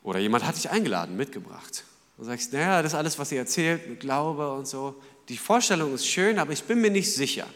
Oder 0.03 0.19
jemand 0.19 0.45
hat 0.45 0.57
dich 0.57 0.69
eingeladen, 0.69 1.15
mitgebracht. 1.15 1.85
Und 2.17 2.25
sagst, 2.25 2.51
naja, 2.51 2.81
das 2.81 2.91
ist 2.91 2.97
alles, 2.97 3.17
was 3.19 3.31
ihr 3.31 3.39
erzählt, 3.39 3.87
mit 3.87 4.01
Glaube 4.01 4.51
und 4.51 4.67
so. 4.67 5.01
Die 5.29 5.37
Vorstellung 5.37 5.93
ist 5.95 6.05
schön, 6.05 6.39
aber 6.39 6.51
ich 6.51 6.65
bin 6.65 6.81
mir 6.81 6.91
nicht 6.91 7.13
sicher. 7.13 7.47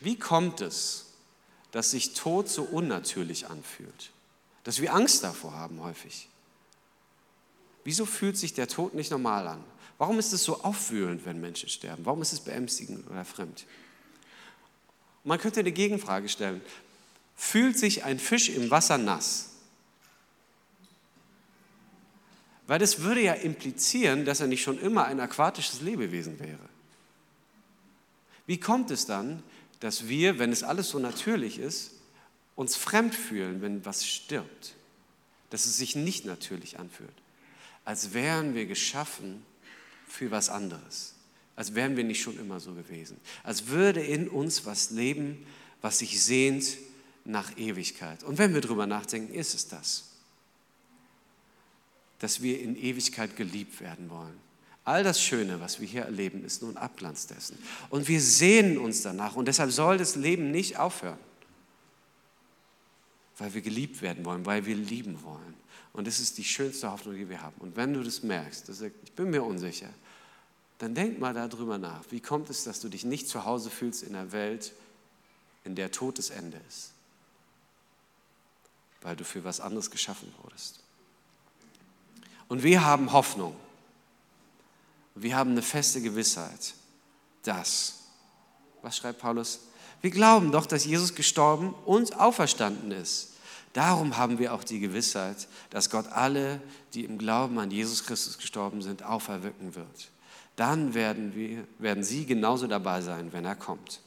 Wie 0.00 0.18
kommt 0.18 0.60
es, 0.60 1.06
dass 1.72 1.90
sich 1.90 2.14
Tod 2.14 2.48
so 2.48 2.62
unnatürlich 2.62 3.48
anfühlt? 3.48 4.10
Dass 4.64 4.80
wir 4.80 4.94
Angst 4.94 5.22
davor 5.22 5.52
haben 5.52 5.82
häufig. 5.82 6.28
Wieso 7.84 8.06
fühlt 8.06 8.36
sich 8.36 8.54
der 8.54 8.68
Tod 8.68 8.94
nicht 8.94 9.10
normal 9.10 9.46
an? 9.46 9.64
Warum 9.98 10.18
ist 10.18 10.32
es 10.32 10.44
so 10.44 10.62
aufwühlend, 10.62 11.24
wenn 11.26 11.40
Menschen 11.40 11.68
sterben? 11.68 12.04
Warum 12.06 12.22
ist 12.22 12.32
es 12.32 12.40
beängstigend 12.40 13.08
oder 13.10 13.24
fremd? 13.24 13.66
Man 15.24 15.38
könnte 15.38 15.60
eine 15.60 15.72
Gegenfrage 15.72 16.28
stellen. 16.28 16.62
Fühlt 17.36 17.78
sich 17.78 18.04
ein 18.04 18.18
Fisch 18.18 18.48
im 18.48 18.70
Wasser 18.70 18.98
nass? 18.98 19.50
Weil 22.66 22.78
das 22.78 23.00
würde 23.00 23.20
ja 23.20 23.34
implizieren, 23.34 24.24
dass 24.24 24.40
er 24.40 24.46
nicht 24.46 24.62
schon 24.62 24.78
immer 24.78 25.04
ein 25.04 25.20
aquatisches 25.20 25.80
Lebewesen 25.80 26.38
wäre. 26.38 26.68
Wie 28.46 28.58
kommt 28.58 28.90
es 28.90 29.06
dann, 29.06 29.42
dass 29.80 30.08
wir, 30.08 30.38
wenn 30.38 30.52
es 30.52 30.62
alles 30.62 30.90
so 30.90 30.98
natürlich 30.98 31.58
ist, 31.58 31.92
uns 32.54 32.76
fremd 32.76 33.14
fühlen, 33.14 33.62
wenn 33.62 33.84
was 33.84 34.06
stirbt? 34.06 34.74
Dass 35.50 35.66
es 35.66 35.76
sich 35.76 35.96
nicht 35.96 36.24
natürlich 36.24 36.78
anfühlt? 36.78 37.10
als 37.84 38.12
wären 38.12 38.54
wir 38.54 38.66
geschaffen 38.66 39.44
für 40.06 40.30
was 40.30 40.48
anderes. 40.48 41.14
Als 41.56 41.74
wären 41.74 41.96
wir 41.96 42.04
nicht 42.04 42.22
schon 42.22 42.38
immer 42.38 42.60
so 42.60 42.74
gewesen. 42.74 43.16
Als 43.42 43.66
würde 43.66 44.00
in 44.00 44.28
uns 44.28 44.64
was 44.64 44.90
leben, 44.90 45.44
was 45.80 45.98
sich 45.98 46.22
sehnt 46.22 46.78
nach 47.24 47.56
Ewigkeit. 47.58 48.22
Und 48.22 48.38
wenn 48.38 48.54
wir 48.54 48.60
darüber 48.60 48.86
nachdenken, 48.86 49.34
ist 49.34 49.54
es 49.54 49.68
das. 49.68 50.04
Dass 52.18 52.42
wir 52.42 52.60
in 52.60 52.76
Ewigkeit 52.76 53.36
geliebt 53.36 53.80
werden 53.80 54.08
wollen. 54.10 54.38
All 54.84 55.04
das 55.04 55.22
Schöne, 55.22 55.60
was 55.60 55.80
wir 55.80 55.86
hier 55.86 56.02
erleben, 56.02 56.44
ist 56.44 56.62
nur 56.62 56.72
ein 56.72 56.76
Abglanz 56.76 57.26
dessen. 57.26 57.58
Und 57.90 58.08
wir 58.08 58.20
sehnen 58.20 58.78
uns 58.78 59.02
danach. 59.02 59.36
Und 59.36 59.46
deshalb 59.46 59.70
soll 59.70 59.98
das 59.98 60.16
Leben 60.16 60.50
nicht 60.50 60.78
aufhören. 60.78 61.18
Weil 63.38 63.54
wir 63.54 63.60
geliebt 63.60 64.02
werden 64.02 64.24
wollen, 64.24 64.46
weil 64.46 64.66
wir 64.66 64.74
lieben 64.74 65.22
wollen. 65.22 65.54
Und 65.92 66.06
das 66.06 66.20
ist 66.20 66.38
die 66.38 66.44
schönste 66.44 66.90
Hoffnung, 66.90 67.14
die 67.14 67.28
wir 67.28 67.42
haben. 67.42 67.56
Und 67.58 67.76
wenn 67.76 67.92
du 67.92 68.02
das 68.02 68.22
merkst, 68.22 68.68
dass 68.68 68.80
ich 68.80 68.92
bin 69.16 69.30
mir 69.30 69.42
unsicher, 69.42 69.90
dann 70.78 70.94
denk 70.94 71.18
mal 71.18 71.34
darüber 71.34 71.76
nach. 71.76 72.02
Wie 72.10 72.20
kommt 72.20 72.48
es, 72.48 72.64
dass 72.64 72.80
du 72.80 72.88
dich 72.88 73.04
nicht 73.04 73.28
zu 73.28 73.44
Hause 73.44 73.68
fühlst 73.70 74.02
in 74.02 74.14
einer 74.14 74.32
Welt, 74.32 74.72
in 75.64 75.74
der 75.74 75.90
Tod 75.90 76.18
das 76.18 76.30
Ende 76.30 76.58
ist? 76.68 76.92
Weil 79.02 79.16
du 79.16 79.24
für 79.24 79.44
was 79.44 79.60
anderes 79.60 79.90
geschaffen 79.90 80.32
wurdest. 80.42 80.80
Und 82.48 82.62
wir 82.62 82.84
haben 82.84 83.12
Hoffnung. 83.12 83.54
Wir 85.14 85.36
haben 85.36 85.50
eine 85.50 85.62
feste 85.62 86.00
Gewissheit, 86.00 86.74
dass, 87.42 87.94
was 88.82 88.96
schreibt 88.96 89.20
Paulus? 89.20 89.60
Wir 90.00 90.10
glauben 90.10 90.52
doch, 90.52 90.66
dass 90.66 90.84
Jesus 90.84 91.14
gestorben 91.14 91.74
und 91.84 92.18
auferstanden 92.18 92.90
ist. 92.92 93.30
Darum 93.72 94.16
haben 94.16 94.38
wir 94.38 94.52
auch 94.52 94.64
die 94.64 94.80
Gewissheit, 94.80 95.46
dass 95.70 95.90
Gott 95.90 96.08
alle, 96.08 96.60
die 96.94 97.04
im 97.04 97.18
Glauben 97.18 97.58
an 97.58 97.70
Jesus 97.70 98.04
Christus 98.04 98.38
gestorben 98.38 98.82
sind, 98.82 99.02
auferwecken 99.04 99.74
wird. 99.74 100.10
Dann 100.56 100.94
werden, 100.94 101.34
wir, 101.34 101.66
werden 101.78 102.02
sie 102.02 102.26
genauso 102.26 102.66
dabei 102.66 103.00
sein, 103.00 103.32
wenn 103.32 103.44
er 103.44 103.54
kommt. 103.54 104.00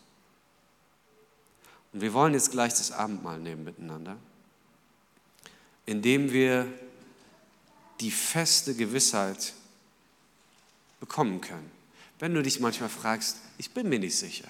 Und 1.94 2.02
wir 2.02 2.14
wollen 2.14 2.34
jetzt 2.34 2.52
gleich 2.52 2.74
das 2.74 2.92
Abendmahl 2.92 3.40
nehmen 3.40 3.64
miteinander, 3.64 4.18
indem 5.86 6.32
wir 6.32 6.68
die 8.00 8.12
feste 8.12 8.76
Gewissheit 8.76 9.54
bekommen 11.04 11.42
können. 11.42 11.70
Wenn 12.18 12.34
du 12.34 12.42
dich 12.42 12.62
manchmal 12.62 12.88
fragst, 12.88 13.36
ich 13.58 13.72
bin 13.72 13.90
mir 13.90 14.00
nicht 14.00 14.16
sicher, 14.16 14.48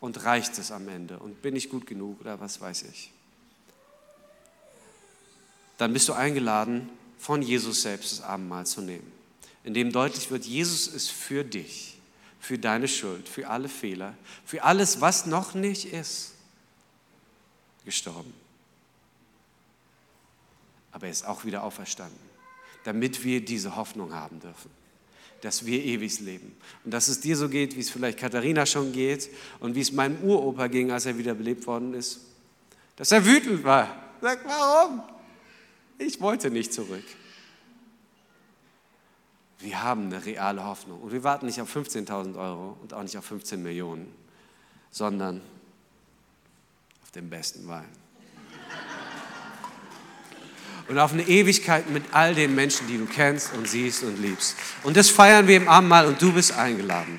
und 0.00 0.24
reicht 0.24 0.58
es 0.58 0.72
am 0.72 0.88
Ende 0.88 1.16
und 1.20 1.42
bin 1.42 1.54
ich 1.54 1.70
gut 1.70 1.86
genug 1.86 2.20
oder 2.20 2.40
was 2.40 2.60
weiß 2.60 2.82
ich. 2.82 3.12
Dann 5.78 5.92
bist 5.92 6.08
du 6.08 6.12
eingeladen, 6.12 6.88
von 7.18 7.40
Jesus 7.40 7.82
selbst 7.82 8.12
das 8.12 8.20
Abendmahl 8.20 8.66
zu 8.66 8.80
nehmen, 8.80 9.10
in 9.62 9.74
dem 9.74 9.92
deutlich 9.92 10.28
wird, 10.30 10.44
Jesus 10.44 10.88
ist 10.88 11.10
für 11.10 11.44
dich, 11.44 11.98
für 12.40 12.58
deine 12.58 12.88
Schuld, 12.88 13.28
für 13.28 13.48
alle 13.48 13.68
Fehler, 13.68 14.14
für 14.44 14.64
alles, 14.64 15.00
was 15.00 15.26
noch 15.26 15.54
nicht 15.54 15.92
ist, 15.92 16.32
gestorben. 17.84 18.34
Aber 20.90 21.06
er 21.06 21.12
ist 21.12 21.24
auch 21.24 21.44
wieder 21.44 21.62
auferstanden, 21.62 22.18
damit 22.86 23.24
wir 23.24 23.44
diese 23.44 23.76
Hoffnung 23.76 24.14
haben 24.14 24.40
dürfen 24.40 24.70
dass 25.42 25.66
wir 25.66 25.84
ewig 25.84 26.18
leben. 26.20 26.56
Und 26.84 26.92
dass 26.92 27.08
es 27.08 27.20
dir 27.20 27.36
so 27.36 27.48
geht, 27.48 27.76
wie 27.76 27.80
es 27.80 27.90
vielleicht 27.90 28.18
Katharina 28.18 28.66
schon 28.66 28.92
geht 28.92 29.30
und 29.60 29.74
wie 29.74 29.80
es 29.80 29.92
meinem 29.92 30.22
Uropa 30.24 30.66
ging, 30.66 30.90
als 30.90 31.06
er 31.06 31.18
wiederbelebt 31.18 31.66
worden 31.66 31.94
ist. 31.94 32.20
Dass 32.96 33.12
er 33.12 33.24
wütend 33.24 33.62
war. 33.62 34.02
Sagt, 34.20 34.44
warum? 34.46 35.02
Ich 35.98 36.20
wollte 36.20 36.50
nicht 36.50 36.72
zurück. 36.72 37.04
Wir 39.58 39.82
haben 39.82 40.06
eine 40.06 40.24
reale 40.24 40.64
Hoffnung. 40.64 41.00
Und 41.00 41.12
wir 41.12 41.22
warten 41.22 41.46
nicht 41.46 41.60
auf 41.60 41.74
15.000 41.74 42.36
Euro 42.36 42.76
und 42.82 42.94
auch 42.94 43.02
nicht 43.02 43.16
auf 43.16 43.24
15 43.26 43.62
Millionen, 43.62 44.12
sondern 44.90 45.42
auf 47.02 47.10
den 47.10 47.28
besten 47.28 47.68
Wein 47.68 48.05
und 50.88 50.98
auf 50.98 51.12
eine 51.12 51.22
Ewigkeit 51.22 51.90
mit 51.90 52.04
all 52.12 52.34
den 52.34 52.54
Menschen, 52.54 52.86
die 52.86 52.98
du 52.98 53.06
kennst 53.06 53.52
und 53.54 53.66
siehst 53.68 54.02
und 54.02 54.20
liebst. 54.20 54.56
Und 54.82 54.96
das 54.96 55.10
feiern 55.10 55.46
wir 55.46 55.56
im 55.56 55.68
Abendmahl 55.68 56.06
und 56.06 56.20
du 56.20 56.32
bist 56.32 56.52
eingeladen. 56.52 57.18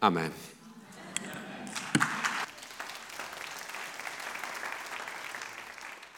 Amen. 0.00 0.53